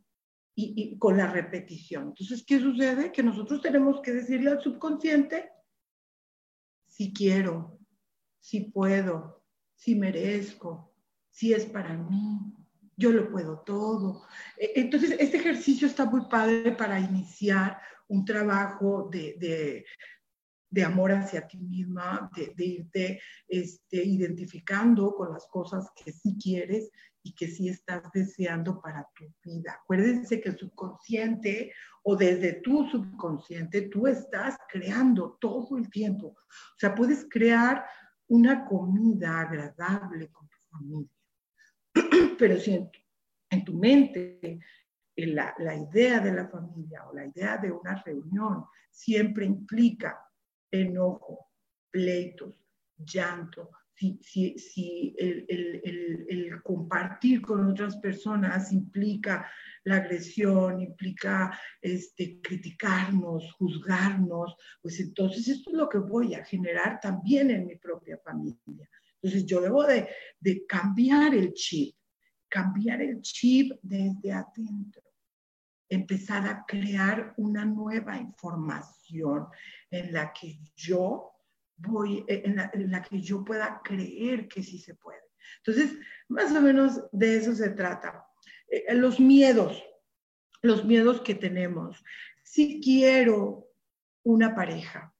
[0.54, 2.08] y, y, con la repetición.
[2.08, 3.12] Entonces, ¿qué sucede?
[3.12, 5.50] Que nosotros tenemos que decirle al subconsciente,
[6.86, 7.78] si quiero,
[8.40, 9.42] si puedo,
[9.74, 10.94] si merezco,
[11.30, 12.54] si es para mí,
[12.96, 14.26] yo lo puedo todo.
[14.58, 19.86] E, entonces, este ejercicio está muy padre para iniciar un trabajo de,
[20.84, 26.90] amor hacia ti misma, de, irte este, identificando con las cosas que sí quieres
[27.22, 29.78] y que sí estás deseando para tu vida.
[29.82, 36.28] Acuérdense que subconsciente o desde tu subconsciente tú estás creando todo el tiempo.
[36.28, 37.84] O sea, puedes crear
[38.28, 41.10] una comida agradable con tu familia.
[42.38, 42.88] Pero si
[43.50, 44.60] en tu, mente
[45.16, 50.29] eh, la, la, idea de la familia o la idea de una reunión siempre implica
[50.70, 51.48] enojo,
[51.90, 52.54] pleitos,
[52.96, 53.70] llanto,
[54.22, 59.50] si, si, el, compartir con otras personas implica
[59.84, 66.98] la agresión, implica este, criticarnos, juzgarnos, pues entonces esto es lo que voy a generar
[67.00, 68.88] también en mi propia familia.
[69.14, 70.08] Entonces yo debo de,
[70.38, 71.94] de cambiar el chip,
[72.48, 75.02] cambiar el chip desde adentro,
[75.90, 79.48] empezar a crear una nueva información
[79.90, 81.32] en la que yo
[81.76, 85.20] voy, eh, en la, que yo pueda creer que sí se puede.
[85.58, 88.24] Entonces, más o menos de eso se trata.
[88.68, 89.82] Eh, los miedos,
[90.62, 92.02] los miedos que tenemos.
[92.44, 93.66] Si quiero
[94.22, 95.12] una pareja,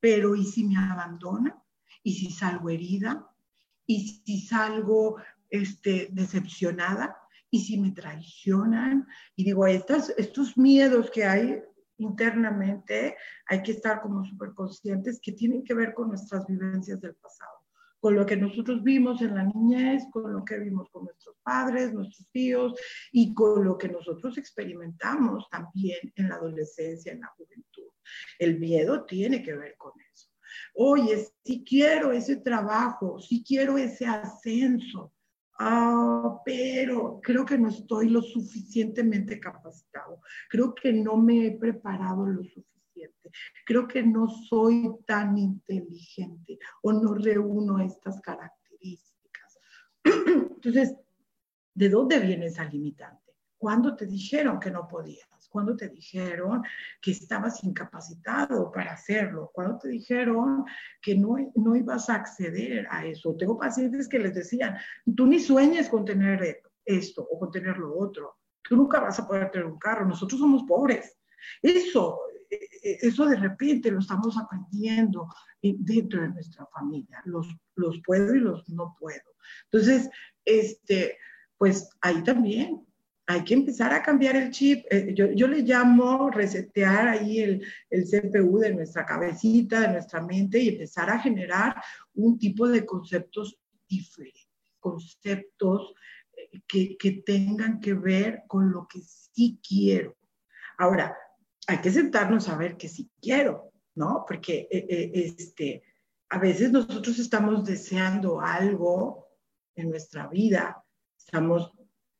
[0.00, 1.62] pero ¿y si me abandona?
[2.02, 3.26] ¿Y si salgo herida?
[3.86, 5.16] ¿Y si salgo
[5.48, 7.16] este, decepcionada?
[7.54, 9.06] ¿Y si me traicionan?
[9.36, 11.62] Y digo, estos, estos miedos que hay
[11.98, 17.14] internamente hay que estar como súper conscientes que tienen que ver con nuestras vivencias del
[17.14, 17.60] pasado,
[18.00, 21.94] con lo que nosotros vimos en la niñez, con lo que vimos con nuestros padres,
[21.94, 22.74] nuestros tíos
[23.12, 27.86] y con lo que nosotros experimentamos también en la adolescencia, en la juventud.
[28.36, 30.28] El miedo tiene que ver con eso.
[30.74, 35.13] Oye, si quiero ese trabajo, si quiero ese ascenso,
[35.58, 42.26] ah, pero creo que no estoy lo suficientemente capacitado, creo que no me he preparado
[42.26, 43.30] lo suficiente,
[43.66, 49.58] creo que no soy tan inteligente o no reúno estas características.
[50.04, 50.96] Entonces,
[51.74, 53.32] ¿de dónde viene esa limitante?
[53.58, 55.33] ¿Cuándo te dijeron que no podías?
[55.54, 56.64] ¿Cuándo te dijeron
[57.00, 59.52] que estabas incapacitado para hacerlo?
[59.54, 60.64] ¿Cuándo te dijeron
[61.00, 63.36] que no, no ibas a acceder a eso?
[63.36, 64.76] Tengo pacientes que les decían,
[65.14, 68.38] tú ni sueñes con tener esto o con tener lo otro.
[68.62, 70.04] Tú nunca vas a poder tener un carro.
[70.04, 71.16] Nosotros somos pobres.
[71.62, 72.18] Eso,
[72.50, 75.28] e, e, eso de repente lo estamos aprendiendo
[75.62, 77.22] dentro de nuestra familia.
[77.26, 77.46] Los,
[77.76, 79.36] los puedo y los no puedo.
[79.70, 80.10] Entonces,
[80.44, 81.16] este,
[81.56, 82.84] pues ahí también
[83.26, 84.84] hay que empezar a cambiar el chip.
[84.90, 90.58] Eh, yo, le llamo resetear ahí el, el, CPU de nuestra cabecita, de nuestra mente
[90.58, 91.82] y empezar a generar
[92.14, 93.58] un tipo de conceptos
[93.88, 94.48] diferentes,
[94.78, 95.94] conceptos
[96.36, 100.16] eh, que, que tengan que ver con lo que sí quiero.
[100.78, 101.16] Ahora,
[101.66, 104.24] hay que sentarnos a ver que sí quiero, ¿no?
[104.28, 105.82] Porque eh, este,
[106.28, 109.28] a veces nosotros estamos deseando algo
[109.76, 110.84] en nuestra vida,
[111.16, 111.72] estamos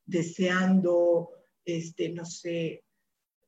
[0.05, 1.31] deseando,
[1.63, 2.83] este, no sé,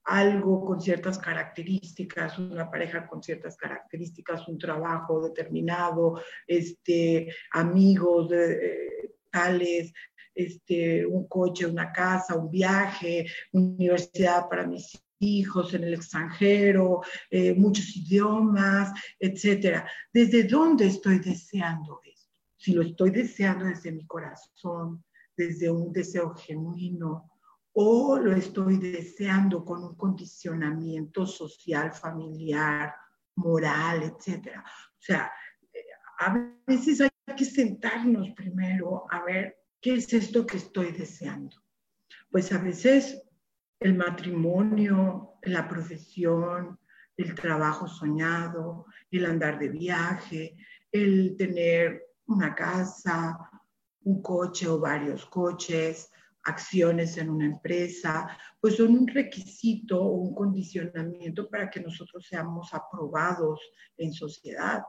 [0.03, 9.11] algo con ciertas características, una pareja con ciertas características, un trabajo determinado, este, amigos de,
[9.29, 9.93] tales,
[10.33, 17.53] este, un coche, una casa, un viaje, universidad para mis hijos en el extranjero, eh,
[17.53, 19.89] muchos idiomas, etcétera.
[20.13, 22.39] ¿Desde dónde estoy deseando esto?
[22.55, 25.03] Si lo estoy deseando desde mi corazón,
[25.37, 27.31] desde un deseo genuino
[27.73, 32.95] o lo estoy deseando con un condicionamiento social, familiar,
[33.35, 34.47] moral, etc.
[34.57, 35.31] O sea,
[35.71, 35.79] eh,
[36.19, 41.55] a veces hay que sentarnos primero a ver qué es esto que estoy deseando.
[42.31, 43.21] Pues a veces
[43.79, 46.79] el matrimonio, la profesión,
[47.15, 50.57] el trabajo soñado, el andar de viaje,
[50.91, 53.37] el tener una casa,
[54.07, 56.09] un coche o varios coches,
[56.45, 58.25] acciones en una empresa,
[58.61, 63.59] pues son un requisito o un condicionamiento para que nosotros seamos aprobados
[63.97, 64.81] en sociedad.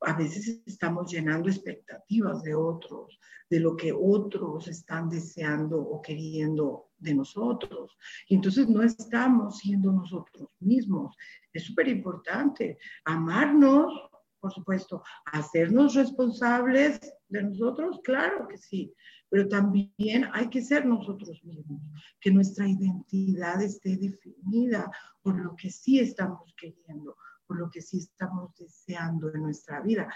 [0.00, 6.90] A veces estamos llenando expectativas de otros, de lo que otros están deseando o queriendo
[6.98, 7.96] de nosotros.
[8.28, 11.16] Y entonces no estamos siendo nosotros mismos.
[11.52, 14.10] Es súper importante amarnos,
[14.44, 18.92] por supuesto, hacernos responsables de nosotros, claro que sí,
[19.30, 21.80] pero también hay que ser nosotros mismos,
[22.20, 24.90] que nuestra identidad esté definida
[25.22, 27.16] por lo que sí estamos queriendo,
[27.46, 30.14] por lo que sí estamos deseando en nuestra vida.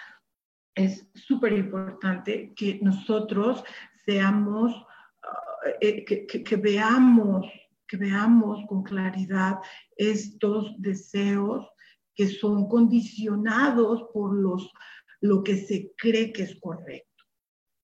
[0.75, 3.65] Es súper importante que nosotros
[4.05, 4.75] seamos,
[5.23, 7.47] ah, eh, que veamos,
[7.87, 9.59] que veamos con claridad
[9.97, 11.67] estos deseos
[12.19, 14.73] que son condicionados por los,
[15.21, 17.25] lo que se cree que es correcto.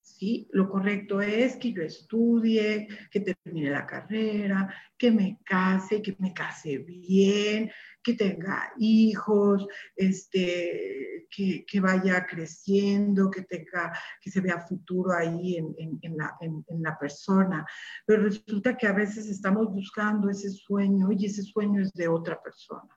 [0.03, 0.49] ¿sí?
[0.51, 6.35] Lo correcto es que yo estudie, que termine la carrera, que me case, que me
[6.35, 7.71] case bien,
[8.03, 15.59] que tenga hijos, este, que, que vaya creciendo, que, tenga, que se vea futuro ahí
[15.59, 17.65] en, en, la, en, la, persona.
[18.05, 22.43] Pero resulta que a veces estamos buscando ese sueño y ese sueño es de otra
[22.43, 22.89] persona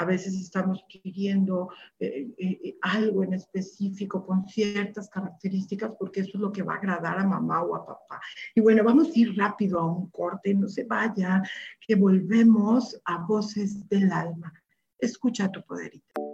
[0.00, 6.40] a veces estamos queriendo eh, eh, algo en específico con ciertas características porque eso es
[6.40, 8.18] lo que va a agradar a mamá o a papá.
[8.54, 11.42] Y bueno, vamos a ir rápido a un corte, no se vaya,
[11.86, 14.50] que volvemos a Voces del Alma.
[14.98, 16.29] Escucha tu poderito.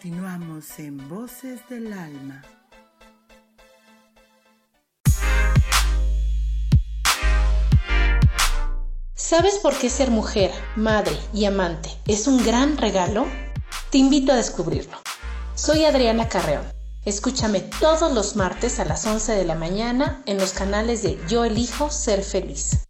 [0.00, 2.44] Continuamos en Voces del Alma.
[9.16, 13.26] ¿Sabes por qué ser mujer, madre y amante es un gran regalo?
[13.90, 14.98] Te invito a descubrirlo.
[15.56, 16.62] Soy Adriana Carreón.
[17.04, 21.44] Escúchame todos los martes a las 11 de la mañana en los canales de Yo
[21.44, 22.87] elijo ser feliz.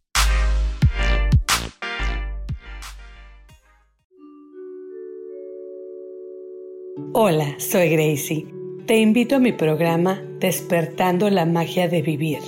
[7.20, 8.46] Hola, soy Gracie.
[8.86, 12.38] Te invito a mi programa Despertando la Magia de Vivir.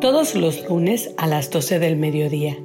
[0.00, 2.56] Todos los lunes a las 12 del mediodía.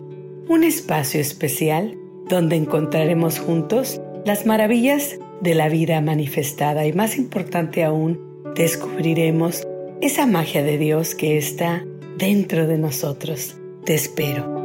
[0.47, 1.97] Un espacio especial
[2.29, 8.19] donde encontraremos juntos las maravillas de la vida manifestada y más importante aún,
[8.53, 9.67] descubriremos
[10.01, 11.83] esa magia de Dios que está
[12.15, 13.57] dentro de nosotros.
[13.85, 14.62] Te espero.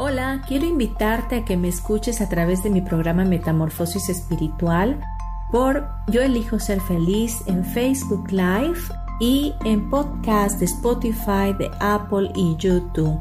[0.00, 5.00] Hola, quiero invitarte a que me escuches a través de mi programa Metamorfosis Espiritual
[5.50, 8.78] por Yo elijo ser feliz en Facebook Live
[9.18, 13.18] y en podcast de Spotify, de Apple y YouTube.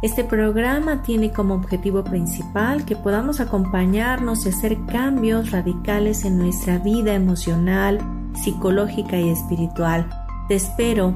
[0.00, 6.78] Este programa tiene como objetivo principal que podamos acompañarnos y hacer cambios radicales en nuestra
[6.78, 8.00] vida emocional,
[8.42, 10.08] psicológica y espiritual.
[10.48, 11.14] Te espero.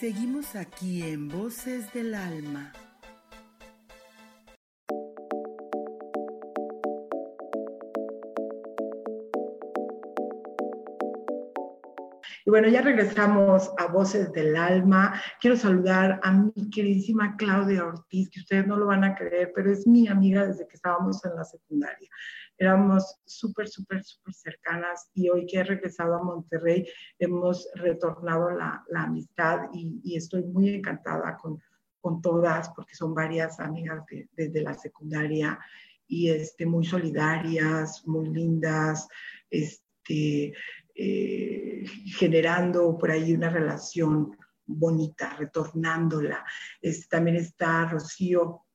[0.00, 2.72] Seguimos aquí en Voces del Alma.
[12.46, 15.20] Y bueno, ya regresamos a Voces del Alma.
[15.38, 19.70] Quiero saludar a mi queridísima Claudia Ortiz, que ustedes no lo van a creer, pero
[19.70, 22.08] es mi amiga desde que estábamos en la secundaria.
[22.60, 26.86] Éramos súper, súper, súper cercanas y hoy que he regresado a Monterrey
[27.18, 31.58] hemos retornado la, la amistad y, y, estoy muy encantada con,
[32.02, 35.58] con todas porque son varias amigas desde la secundaria
[36.06, 39.08] y este, muy solidarias, muy lindas,
[39.48, 40.52] este,
[40.94, 41.84] eh,
[42.18, 44.36] generando por ahí una relación
[44.66, 46.44] bonita, retornándola.
[47.08, 48.66] también está Rocío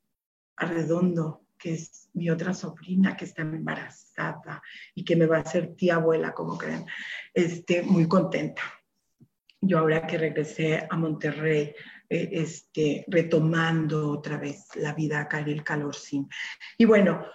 [0.55, 4.61] Arredondo, que es mi otra sobrina que está embarazada
[4.93, 6.85] y que me va a ser tía abuela, como creen.
[7.33, 8.61] Este, muy contenta.
[9.59, 11.73] Yo ahora que regresé a Monterrey,
[12.07, 16.29] eh, este, retomando otra vez la vida acá en el calor sin.
[16.77, 17.25] Y bueno,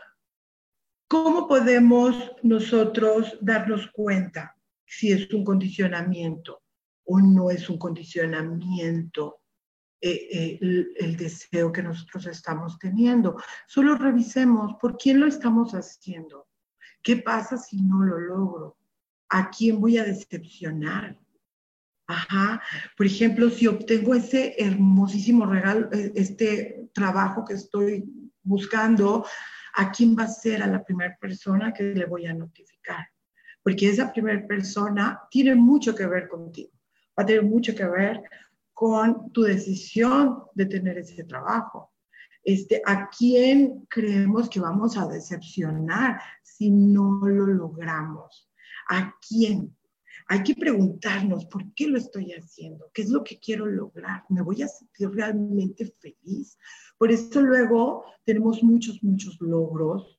[1.09, 2.15] ¿cómo podemos
[2.45, 4.57] nosotros darnos cuenta
[4.87, 6.63] si es un condicionamiento
[7.03, 9.40] o no es un condicionamiento
[10.01, 13.37] eh, eh, el, deseo que nosotros estamos teniendo.
[13.67, 16.49] Solo revisemos por quién lo estamos haciendo.
[17.03, 18.79] ¿Qué pasa si no lo logro?
[19.29, 21.19] ¿A quién voy a decepcionar?
[22.07, 22.61] Ajá.
[22.97, 28.05] Por ejemplo, si obtengo ese hermosísimo regalo, eh, este trabajo que estoy
[28.43, 29.25] buscando,
[29.75, 33.07] ¿a quién va a ser a la primera persona que le voy a notificar?
[33.63, 36.71] porque esa primera persona tiene mucho que ver contigo,
[37.19, 38.23] va a tener mucho que ver
[38.81, 41.93] con tu decisión de tener ese trabajo.
[42.43, 48.51] Este, ¿A quién creemos que vamos a decepcionar si no lo logramos?
[48.89, 49.77] ¿A quién?
[50.29, 52.91] Hay que preguntarnos, ¿por qué lo estoy haciendo?
[52.95, 54.25] ¿Qué es lo que quiero lograr?
[54.31, 56.57] ¿Me voy a sentir realmente feliz?
[56.97, 60.19] Por eso luego tenemos muchos, muchos logros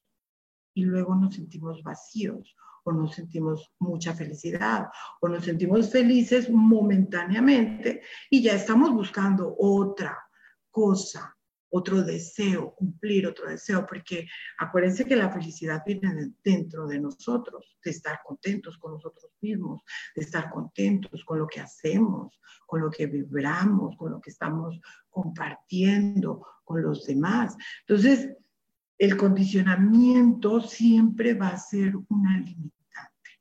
[0.76, 4.88] y luego nos sentimos vacíos o nos sentimos mucha felicidad
[5.22, 10.18] o nos sentimos felices momentáneamente y ya estamos buscando otra
[10.70, 11.36] cosa,
[11.70, 14.28] otro deseo, cumplir otro deseo, porque
[14.58, 19.82] acuérdense que la felicidad viene dentro de nosotros, de estar contentos con nosotros mismos,
[20.16, 24.80] de estar contentos con lo que hacemos, con lo que vibramos, con lo que estamos
[25.10, 27.56] compartiendo con los demás.
[27.86, 28.30] Entonces,
[29.02, 33.32] el condicionamiento siempre va a ser una limitante.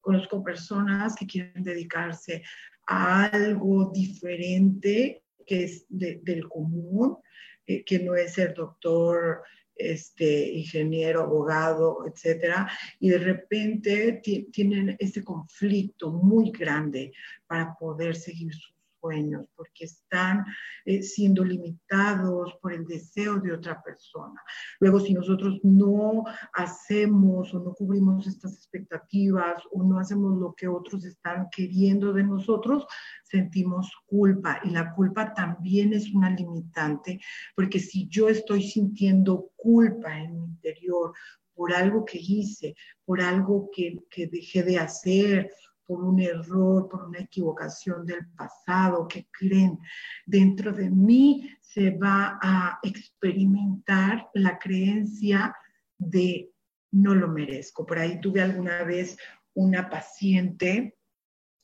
[0.00, 2.42] Conozco personas que quieren dedicarse
[2.86, 7.18] a algo diferente que es del común,
[7.66, 9.42] eh, que no es ser doctor,
[9.74, 17.12] este, ingeniero, abogado, etcétera, y de repente tienen ese conflicto muy grande
[17.46, 20.44] para poder seguir su sueños, porque están
[20.84, 24.40] eh, siendo limitados por el deseo de otra persona.
[24.78, 30.68] Luego, si nosotros no hacemos o no cubrimos estas expectativas o no hacemos lo que
[30.68, 32.86] otros están queriendo de nosotros,
[33.24, 37.20] sentimos culpa y la culpa también es una limitante,
[37.54, 41.12] porque si yo estoy sintiendo culpa en mi interior
[41.54, 42.74] por algo que hice,
[43.04, 45.50] por algo que, que dejé de hacer
[45.90, 49.76] por un error, por una equivocación del pasado, que creen
[50.24, 55.52] dentro de mí, se va a experimentar la creencia
[55.98, 56.52] de
[56.92, 57.84] no lo merezco.
[57.84, 59.18] Por ahí tuve alguna vez
[59.54, 60.96] una paciente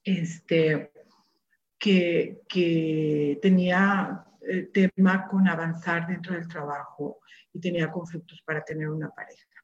[0.03, 0.91] este,
[1.79, 7.21] que, que tenía eh, tema con avanzar dentro del trabajo
[7.53, 9.56] y tenía conflictos para tener una pareja.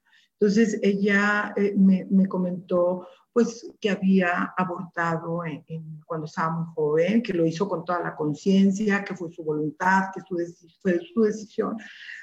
[0.43, 7.23] Entonces ella eh, me, me, comentó pues que había abortado en, cuando estaba muy joven,
[7.23, 10.35] que lo hizo con toda la conciencia, que fue su voluntad, que su
[10.81, 11.77] fue su decisión.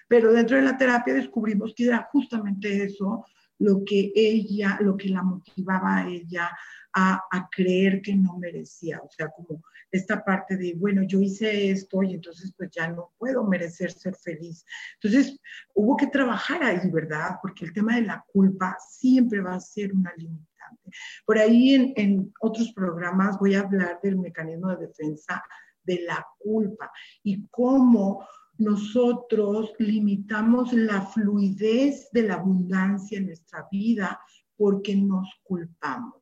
[0.07, 3.25] Pero dentro de la terapia descubrimos que era justamente eso
[3.59, 6.51] lo que ella, lo que la motivaba a ella
[6.93, 11.71] a, a, creer que no merecía, o sea, como esta parte de, bueno, yo hice
[11.71, 14.65] esto y entonces pues ya no puedo merecer ser feliz.
[14.95, 15.39] Entonces
[15.75, 17.37] hubo que trabajar ahí, ¿verdad?
[17.43, 20.91] Porque el tema de la culpa siempre va a ser una limitante.
[21.25, 25.43] Por ahí en, en otros programas voy a hablar del mecanismo de defensa
[25.83, 26.91] de la culpa
[27.23, 28.27] y cómo
[28.59, 34.21] nosotros limitamos la fluidez de la abundancia en nuestra vida
[34.57, 36.20] porque nos culpamos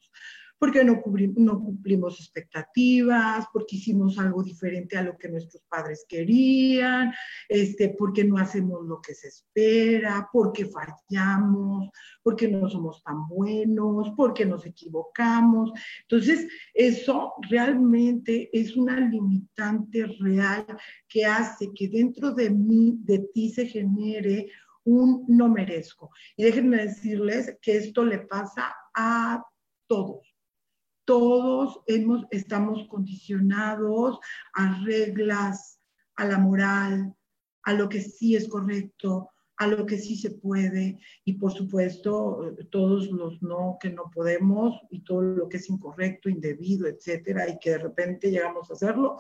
[0.59, 1.03] porque no,
[1.37, 7.13] no cumplimos expectativas, porque hicimos algo diferente a lo que nuestros padres querían,
[7.49, 11.91] este, porque no hacemos lo que se espera, porque fallamos,
[12.23, 15.71] porque no somos tan buenos, porque nos equivocamos.
[16.03, 20.67] Entonces, eso realmente es una limitante real
[21.09, 24.51] que hace que dentro de mí, de ti se genere
[24.85, 26.11] un no merezco.
[26.37, 29.45] Y déjenme decirles que esto le pasa a
[29.87, 30.28] todos
[31.09, 34.21] todos hemos, estamos condicionados
[34.53, 35.81] a reglas,
[36.17, 37.15] a la moral,
[37.63, 42.55] a lo que sí es correcto, a lo que sí se puede y por supuesto
[42.71, 47.59] todos los no que no podemos y todo lo que es incorrecto, indebido, etcétera, y
[47.59, 49.17] que de repente llegamos a hacerlo,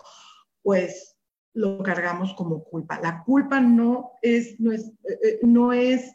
[0.61, 1.17] pues
[1.55, 3.01] lo cargamos como culpa.
[3.01, 6.15] La culpa no es, no es, eh, eh, no es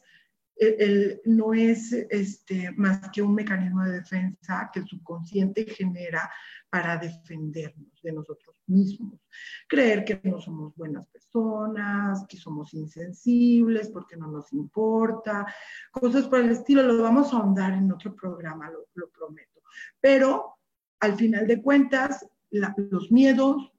[1.26, 6.30] no es este, más que un mecanismo de defensa que el subconsciente genera
[6.70, 9.20] para defendernos de nosotros mismos.
[9.68, 15.46] Creer que no somos buenas personas, que somos insensibles porque no nos importa,
[15.92, 19.62] cosas por el estilo, lo vamos a ahondar en otro programa, lo prometo.
[20.00, 20.58] Pero
[21.00, 23.72] al final de cuentas, los miedos,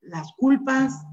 [0.00, 1.04] las culpas,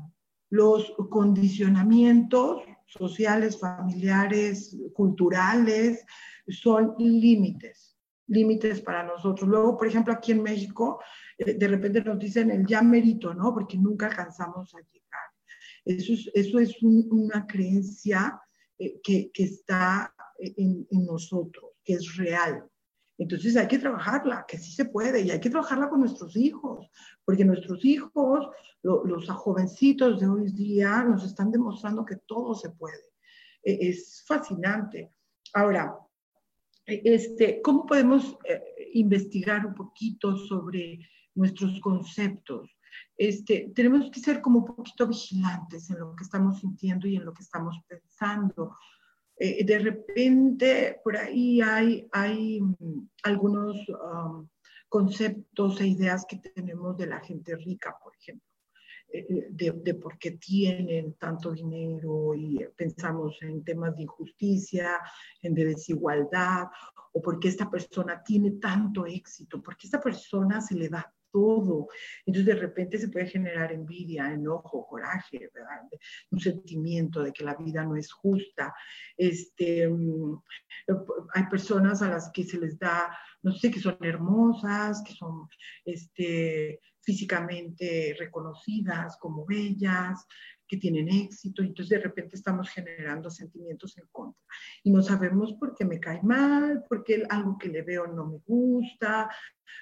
[0.49, 6.06] los condicionamientos sociales, familiares, culturales,
[6.48, 7.96] son límites,
[8.28, 9.48] límites para nosotros.
[9.48, 11.00] Luego, por ejemplo, aquí en México,
[11.38, 13.54] eh, de repente nos dicen el ya mérito, ¿no?
[13.54, 15.30] Porque nunca alcanzamos a llegar.
[15.86, 18.42] Eso es, eso es una creencia
[18.78, 22.64] eh, que, que, está en, en nosotros, que es real.
[23.20, 26.89] Entonces hay que trabajarla, que sí se puede, y hay que trabajarla con nuestros hijos,
[27.26, 28.47] porque nuestros hijos,
[28.82, 33.11] los jovencitos de hoy día, nos están demostrando que todo se puede.
[33.61, 35.11] E, es fascinante.
[35.53, 35.97] Ahora,
[36.86, 40.99] e, este, ¿cómo podemos eh, investigar un poquito sobre
[41.36, 42.74] nuestros conceptos?
[43.17, 47.26] Este, tenemos que ser como un poquito vigilantes en lo que estamos sintiendo y en
[47.26, 48.76] lo que estamos pensando,
[49.40, 54.48] eh, de repente por ahí hay, hay mm, algunos um,
[54.90, 58.46] conceptos e ideas que tenemos de la gente rica, por ejemplo,
[59.14, 65.00] eh, eh, de, de, por qué tienen tanto dinero y pensamos en temas de injusticia,
[65.42, 66.68] en de desigualdad,
[67.14, 71.14] o por qué esta persona tiene tanto éxito, por qué esta persona se le da
[71.32, 71.88] todo.
[72.25, 75.49] Entonces de repente se puede generar envidia, enojo, coraje,
[76.32, 78.73] un sentimiento de que la vida no es justa.
[79.17, 80.41] Este, mm,
[81.34, 85.47] hay personas a las que se les da, no sé, que son hermosas, que son
[85.86, 90.25] este, físicamente reconocidas como bellas,
[90.70, 94.41] que tienen éxito, y entonces de repente estamos generando sentimientos en contra.
[94.84, 98.38] Y no sabemos por qué me cae mal, porque algo que le veo no me
[98.45, 99.30] gusta,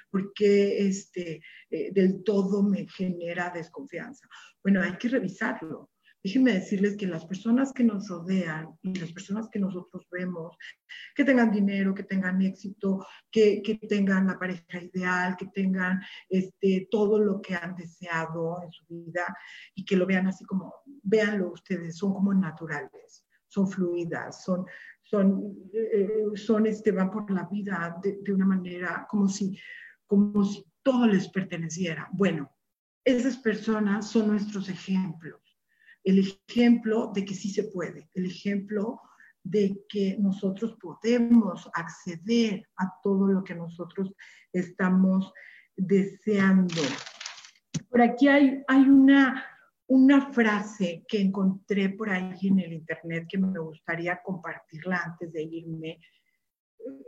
[0.09, 4.27] porque este, eh, del todo me genera desconfianza.
[4.63, 5.91] Bueno, hay que revisarlo.
[6.28, 10.57] Déjenme decirles que las personas que nos rodean y las personas que nosotros vemos,
[11.15, 16.89] que tengan dinero, que tengan éxito, que, que tengan la pareja ideal, que tengan este,
[16.91, 19.25] todo lo que han deseado en su vida
[19.73, 24.65] y que lo vean así como, véanlo ustedes, son como naturales, son fluidas, son,
[25.03, 29.57] son, eh, son este, van por la vida de, de, una manera como si,
[30.05, 32.09] como si todo les perteneciera.
[32.11, 32.51] Bueno,
[33.05, 35.46] esas personas son nuestros ejemplos
[36.03, 39.01] el ejemplo de que sí se puede, el ejemplo
[39.43, 44.13] de que nosotros podemos acceder a todo lo que nosotros
[44.51, 45.31] estamos
[45.75, 46.81] deseando.
[47.89, 49.45] Por aquí hay, hay una,
[49.87, 55.43] una frase que encontré por ahí en el internet que me gustaría compartirla antes de
[55.43, 55.99] irme.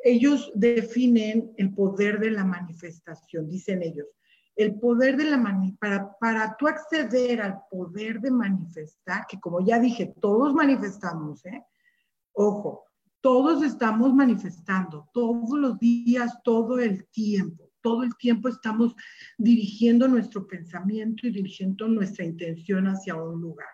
[0.03, 4.15] Ellos definen el poder de la manifestación, dicen ellos
[4.55, 5.41] el poder de la
[5.79, 11.63] para, para tú acceder al poder de manifestar, que como ya dije, todos manifestamos, ¿eh?
[12.33, 12.85] Ojo,
[13.21, 18.95] todos estamos manifestando, todos los días, todo el tiempo, todo el tiempo estamos
[19.37, 23.69] dirigiendo nuestro pensamiento y dirigiendo nuestra intención hacia un lugar.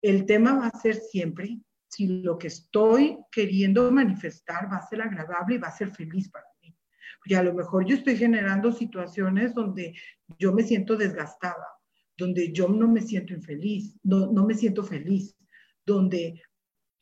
[0.00, 1.58] El tema va a ser siempre
[1.88, 6.28] si lo que estoy queriendo manifestar va a ser agradable y va a ser feliz
[6.28, 6.53] para mí
[7.24, 9.94] porque a lo mejor yo estoy generando situaciones donde
[10.38, 11.64] yo me siento desgastada,
[12.18, 15.34] donde yo no me siento infeliz, no, no me siento feliz,
[15.86, 16.42] donde,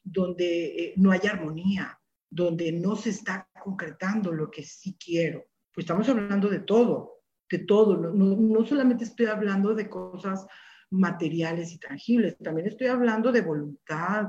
[0.05, 1.99] donde eh, no hay armonía,
[2.31, 5.45] donde no se está concretando lo que sí quiero.
[5.75, 7.97] Pues estamos hablando de todo, de todo.
[7.97, 10.47] No, no, solamente estoy hablando de cosas
[10.91, 14.29] materiales y tangibles, también estoy hablando de voluntad,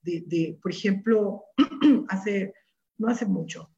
[0.00, 1.44] de, de por ejemplo,
[2.08, 2.54] hace,
[2.98, 3.72] no hace mucho,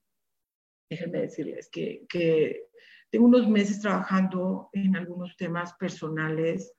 [0.94, 2.68] déjenme decirles que, que
[3.10, 6.72] tengo unos meses trabajando en algunos temas personales.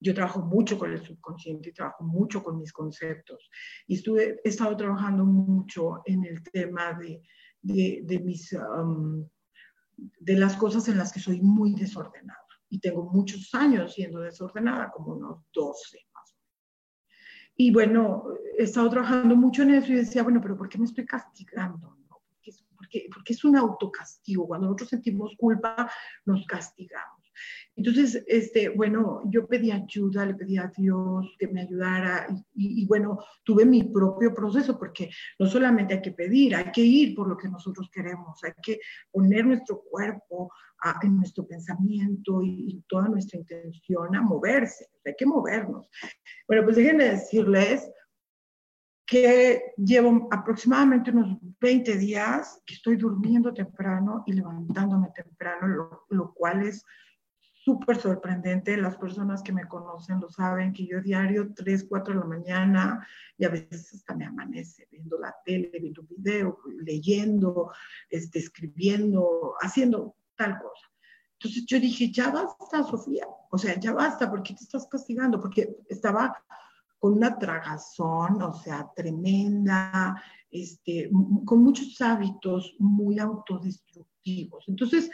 [0.00, 3.50] Yo trabajo mucho con el subconsciente y trabajo mucho con mis conceptos.
[3.86, 7.22] Y estuve, he estado trabajando mucho en el tema de,
[7.60, 9.28] de, de mis, um,
[9.96, 12.40] de las cosas en las que soy muy desordenada.
[12.70, 16.60] Y tengo muchos años siendo desordenada, como unos 12 más o menos.
[17.56, 18.24] Y bueno,
[18.56, 21.99] he estado trabajando mucho en eso y decía, bueno, pero ¿por qué me estoy castigando?
[23.12, 24.46] Porque, es un autocastigo.
[24.46, 25.90] Cuando nosotros sentimos culpa,
[26.24, 27.20] nos castigamos.
[27.76, 33.18] Entonces, este, bueno, yo pedí ayuda, le pedí a Dios que me ayudara y, bueno,
[33.44, 37.36] tuve mi propio proceso porque no solamente hay que pedir, hay que ir por lo
[37.36, 38.80] que nosotros queremos, hay que
[39.10, 40.52] poner nuestro cuerpo
[41.02, 45.88] en nuestro pensamiento y, y, toda nuestra intención a moverse, hay que movernos.
[46.46, 47.90] Bueno, pues déjenme decirles
[49.10, 56.62] que llevo aproximadamente unos 20 días que estoy durmiendo temprano y levantándome temprano, lo, cual
[56.62, 56.86] es
[57.64, 58.76] súper sorprendente.
[58.76, 63.08] Las personas que me conocen lo saben, que yo diario 3, 4 de la mañana
[63.36, 67.72] y a veces hasta me amanece viendo la tele, viendo video, leyendo,
[68.10, 70.88] este, escribiendo, haciendo tal cosa.
[71.32, 73.26] Entonces yo dije, ya basta, Sofía.
[73.50, 75.40] O sea, ya basta, ¿por qué te estás castigando?
[75.40, 76.40] Porque estaba
[77.00, 81.10] con una tragazón, o sea, tremenda, este,
[81.44, 84.64] con muchos hábitos muy autodestructivos.
[84.68, 85.10] Entonces,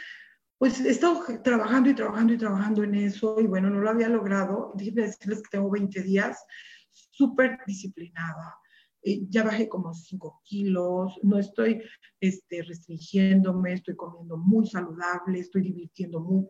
[0.57, 4.09] pues he estado trabajando y trabajando y trabajando en eso y bueno, no lo había
[4.09, 4.73] logrado.
[4.75, 6.45] Déjenme decirles que tengo 20 días
[6.91, 8.57] súper disciplinada.
[9.03, 11.81] Eh, ya bajé como 5 kilos, no estoy
[12.19, 16.47] este, restringiéndome, estoy comiendo muy saludable, estoy divirtiendo muy,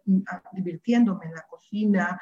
[0.54, 2.20] divirtiéndome en la cocina,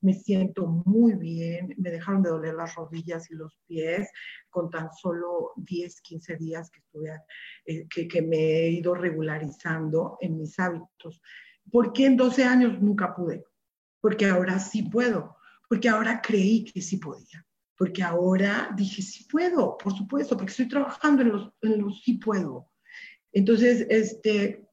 [0.00, 4.10] me siento muy bien, me dejaron de doler las rodillas y los pies
[4.48, 7.10] con tan solo 10, 15 días que, estuve,
[7.66, 11.20] eh, que, que me he ido regularizando en mis hábitos.
[11.70, 13.44] ¿Por qué en 12 años nunca pude?
[14.00, 15.36] Porque ahora sí puedo,
[15.68, 17.44] porque ahora creí que sí podía,
[17.76, 22.14] porque ahora dije sí puedo, por supuesto, porque estoy trabajando en los, en los sí
[22.14, 22.70] puedo.
[23.32, 24.67] Entonces, este,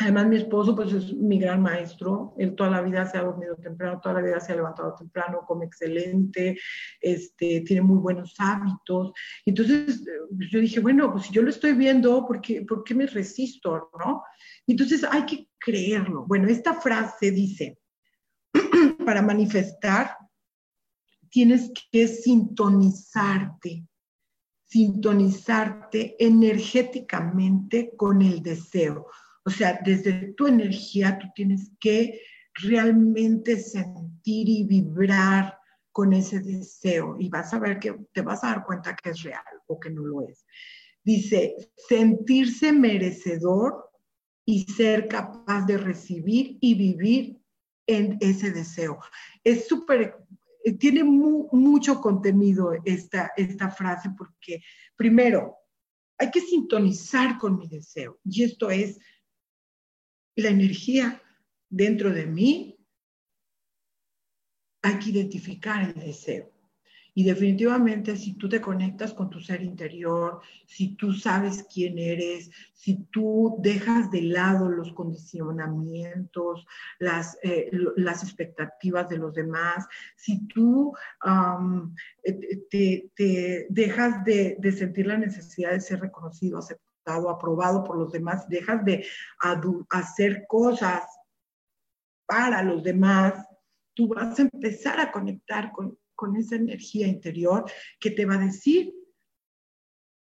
[0.00, 2.34] Además, mi esposo, pues es mi gran maestro.
[2.38, 5.44] Él toda la vida se ha dormido temprano, toda la vida se ha levantado temprano,
[5.46, 6.58] come excelente,
[7.00, 9.12] este, tiene muy buenos hábitos.
[9.44, 10.02] Entonces,
[10.50, 13.90] yo dije, bueno, pues si yo lo estoy viendo, ¿por qué, ¿por qué me resisto?
[13.98, 14.22] ¿no?
[14.66, 16.24] Entonces, hay que creerlo.
[16.26, 17.78] Bueno, esta frase dice,
[19.04, 20.16] para manifestar,
[21.28, 23.84] tienes que sintonizarte,
[24.64, 29.06] sintonizarte energéticamente con el deseo.
[29.44, 32.20] O sea, desde tu energía tú tienes que
[32.54, 35.58] realmente sentir y vibrar
[35.92, 39.22] con ese deseo y vas a ver que te vas a dar cuenta que es
[39.22, 40.44] real o que no lo es.
[41.02, 41.56] Dice,
[41.88, 43.90] sentirse merecedor
[44.44, 47.40] y ser capaz de recibir y vivir
[47.86, 48.98] en ese deseo.
[49.42, 50.16] Es súper,
[50.78, 54.62] tiene mucho contenido esta, esta frase porque
[54.96, 55.56] primero,
[56.18, 58.98] hay que sintonizar con mi deseo y esto es
[60.36, 61.22] la energía
[61.68, 62.76] dentro de mí,
[64.82, 66.50] hay que identificar el deseo.
[67.12, 72.50] Y definitivamente si tú te conectas con tu ser interior, si tú sabes quién eres,
[72.72, 76.66] si tú dejas de lado los condicionamientos,
[76.98, 80.94] las, eh, las expectativas de los demás, si tú
[82.24, 88.12] eh, te, dejas de, de sentir la necesidad de ser reconocido, aceptado, aprobado por los
[88.12, 89.06] demás, dejas de
[89.90, 91.02] hacer cosas
[92.26, 93.44] para los demás,
[93.94, 97.64] tú vas a empezar a conectar con, con esa energía interior
[97.98, 98.94] que te va a decir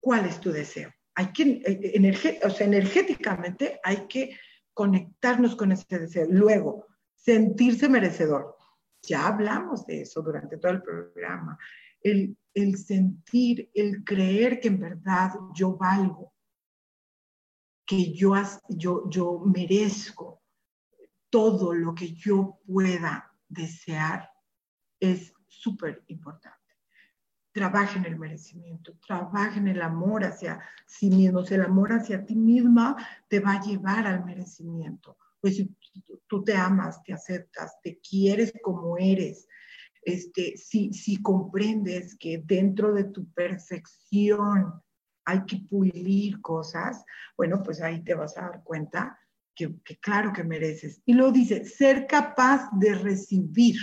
[0.00, 0.92] cuál es tu deseo.
[1.14, 4.36] Hay que, eh, o sea, energéticamente hay que
[4.74, 6.26] conectarnos con ese deseo.
[6.28, 8.54] Luego, sentirse merecedor.
[9.02, 11.58] Ya hablamos de eso durante todo el programa.
[12.02, 16.33] El, el sentir, el creer que en verdad yo valgo,
[17.86, 18.34] que yo,
[18.68, 20.42] yo, yo merezco
[21.30, 24.30] todo lo que yo pueda desear
[25.00, 26.54] es súper importante.
[27.52, 31.40] trabaja en el merecimiento, trabaja en el amor hacia sí mismo.
[31.48, 32.96] El amor hacia ti misma
[33.28, 35.16] te va a llevar al merecimiento.
[35.40, 35.72] Pues si
[36.26, 39.46] tú te amas, te aceptas, te quieres como eres,
[40.02, 44.82] este, si, si comprendes que dentro de tu perfección
[45.24, 47.04] hay que pulir cosas,
[47.36, 49.18] bueno, pues ahí te vas a dar cuenta
[49.54, 51.00] que, claro que mereces.
[51.06, 53.76] Y lo dice, ser capaz de recibir.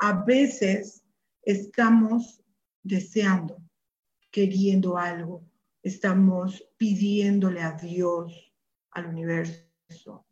[0.00, 1.04] A veces
[1.42, 2.42] estamos
[2.82, 3.62] deseando,
[4.30, 5.44] queriendo algo,
[5.82, 8.52] estamos pidiéndole a Dios,
[8.92, 10.26] al universo,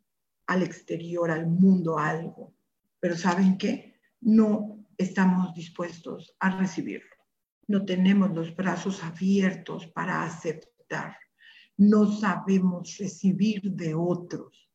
[0.45, 2.53] al exterior, al mundo algo.
[2.99, 3.99] Pero ¿saben qué?
[4.21, 7.16] No estamos dispuestos a recibirlo.
[7.67, 11.17] No tenemos los brazos abiertos para aceptar.
[11.75, 14.69] No sabemos recibir de otros.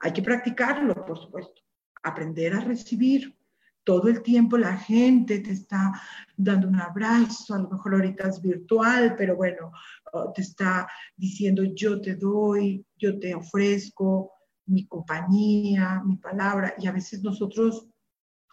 [0.00, 1.62] Hay que practicarlo, por supuesto.
[2.02, 3.36] Aprender a recibir,
[3.82, 5.92] todo el tiempo la gente te está
[6.36, 9.70] dando un abrazo, a lo mejor ahorita es virtual, pero bueno,
[10.12, 14.32] oh, te está diciendo yo te doy, yo te ofrezco
[14.66, 17.88] mi compañía, mi palabra, y a veces nosotros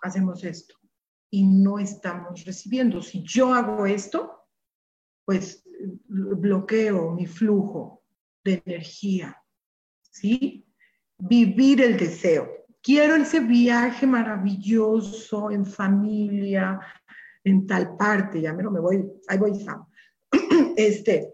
[0.04, 0.83] hacemos esto
[1.34, 3.02] y no estamos recibiendo.
[3.02, 4.32] Si yo hago esto,
[5.26, 5.64] pues
[6.08, 8.04] bloqueo mi flujo
[8.44, 9.42] de energía,
[10.12, 10.66] ¿sí?
[11.18, 16.80] Vivir el deseo quiero ese viaje maravilloso en familia,
[17.44, 19.86] en tal parte, ya me voy, ahí voy Sam.
[20.76, 21.34] Este,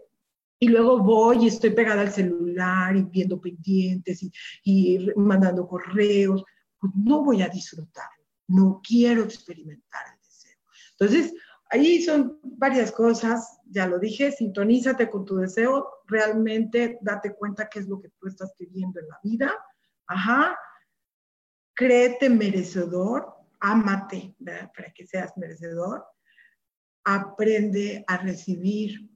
[0.58, 4.30] y luego voy y estoy pegada al celular y viendo pendientes y,
[4.64, 6.44] y mandando correos,
[6.78, 8.19] pues no voy a disfrutarlo,
[8.50, 10.58] no quiero experimentar el deseo.
[10.98, 11.34] Entonces,
[11.70, 17.78] ahí son varias cosas, ya lo dije, sintonízate con tu deseo, realmente date cuenta qué
[17.78, 19.54] es lo que tú estás queriendo en la vida,
[20.06, 20.58] ajá,
[21.74, 26.04] créete merecedor, ámate para que seas merecedor,
[27.04, 29.08] aprende a recibir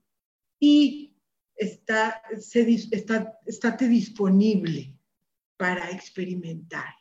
[0.61, 1.15] y
[1.57, 4.97] está, está, estate disponible
[5.57, 6.95] para experimentar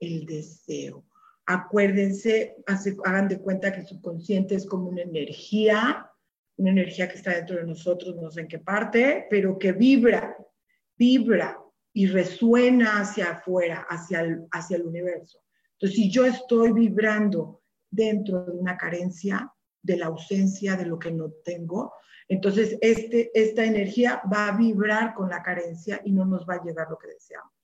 [0.00, 1.04] el deseo.
[1.46, 2.56] Acuérdense,
[3.04, 6.10] hagan de cuenta que su consciente es como una energía,
[6.56, 10.36] una energía que está dentro de nosotros, no sé en qué parte, pero que vibra,
[10.96, 11.58] vibra
[11.92, 15.40] y resuena hacia afuera, hacia el, hacia el universo.
[15.72, 21.12] Entonces, si yo estoy vibrando dentro de una carencia, de la ausencia de lo que
[21.12, 21.92] no tengo,
[22.28, 26.64] entonces este, esta energía va a vibrar con la carencia y no nos va a
[26.64, 27.55] llegar lo que deseamos.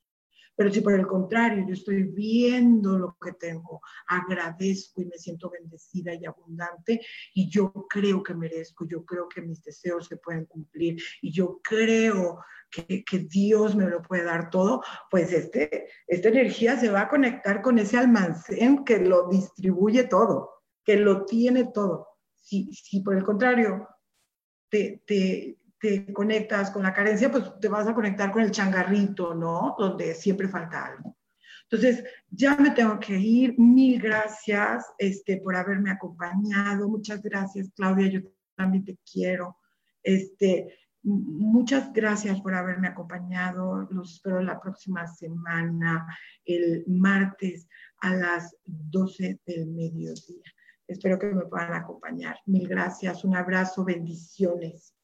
[0.55, 5.51] Pero si por el contrario yo estoy viendo lo que tengo, agradezco y me siento
[5.51, 7.01] bendecida y abundante
[7.35, 11.61] y yo creo que merezco, yo creo que mis deseos se pueden cumplir y yo
[11.63, 12.41] creo
[12.71, 17.09] que, que Dios me lo puede dar todo, pues este, esta energía se va a
[17.09, 20.51] conectar con ese almacén que lo distribuye todo,
[20.85, 22.09] que lo tiene todo.
[22.41, 23.89] Si, si por el contrario
[24.73, 29.75] te, te conectas con la carencia, pues te vas a conectar con el changarrito, ¿no?
[29.77, 31.19] Donde siempre falta algo.
[31.65, 33.59] Entonces, ya me tengo que ir.
[33.59, 36.89] Mil gracias este, por haberme acompañado.
[36.89, 38.07] Muchas gracias, Claudia.
[38.07, 38.21] Yo
[38.55, 39.57] también te quiero.
[40.05, 40.73] Este,
[41.03, 43.89] muchas gracias por haberme acompañado.
[43.91, 46.07] Los espero la próxima semana,
[46.45, 47.67] el martes
[48.03, 50.45] a las 12 del mediodía.
[50.87, 52.37] Espero que me puedan acompañar.
[52.47, 53.25] Mil gracias.
[53.25, 53.85] Un abrazo.
[53.85, 54.95] Bendiciones.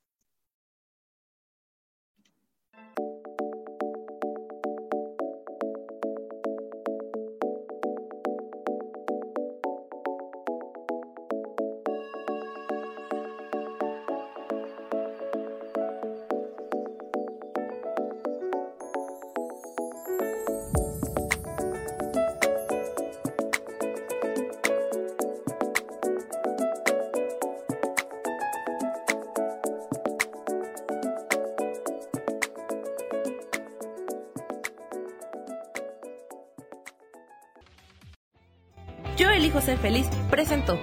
[39.68, 40.78] José Feliz presentó.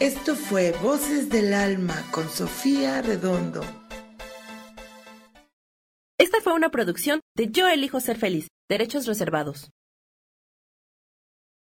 [0.00, 3.60] Esto fue Voces del Alma con Sofía Redondo.
[6.18, 9.70] Esta fue una producción de Yo elijo ser feliz, derechos reservados.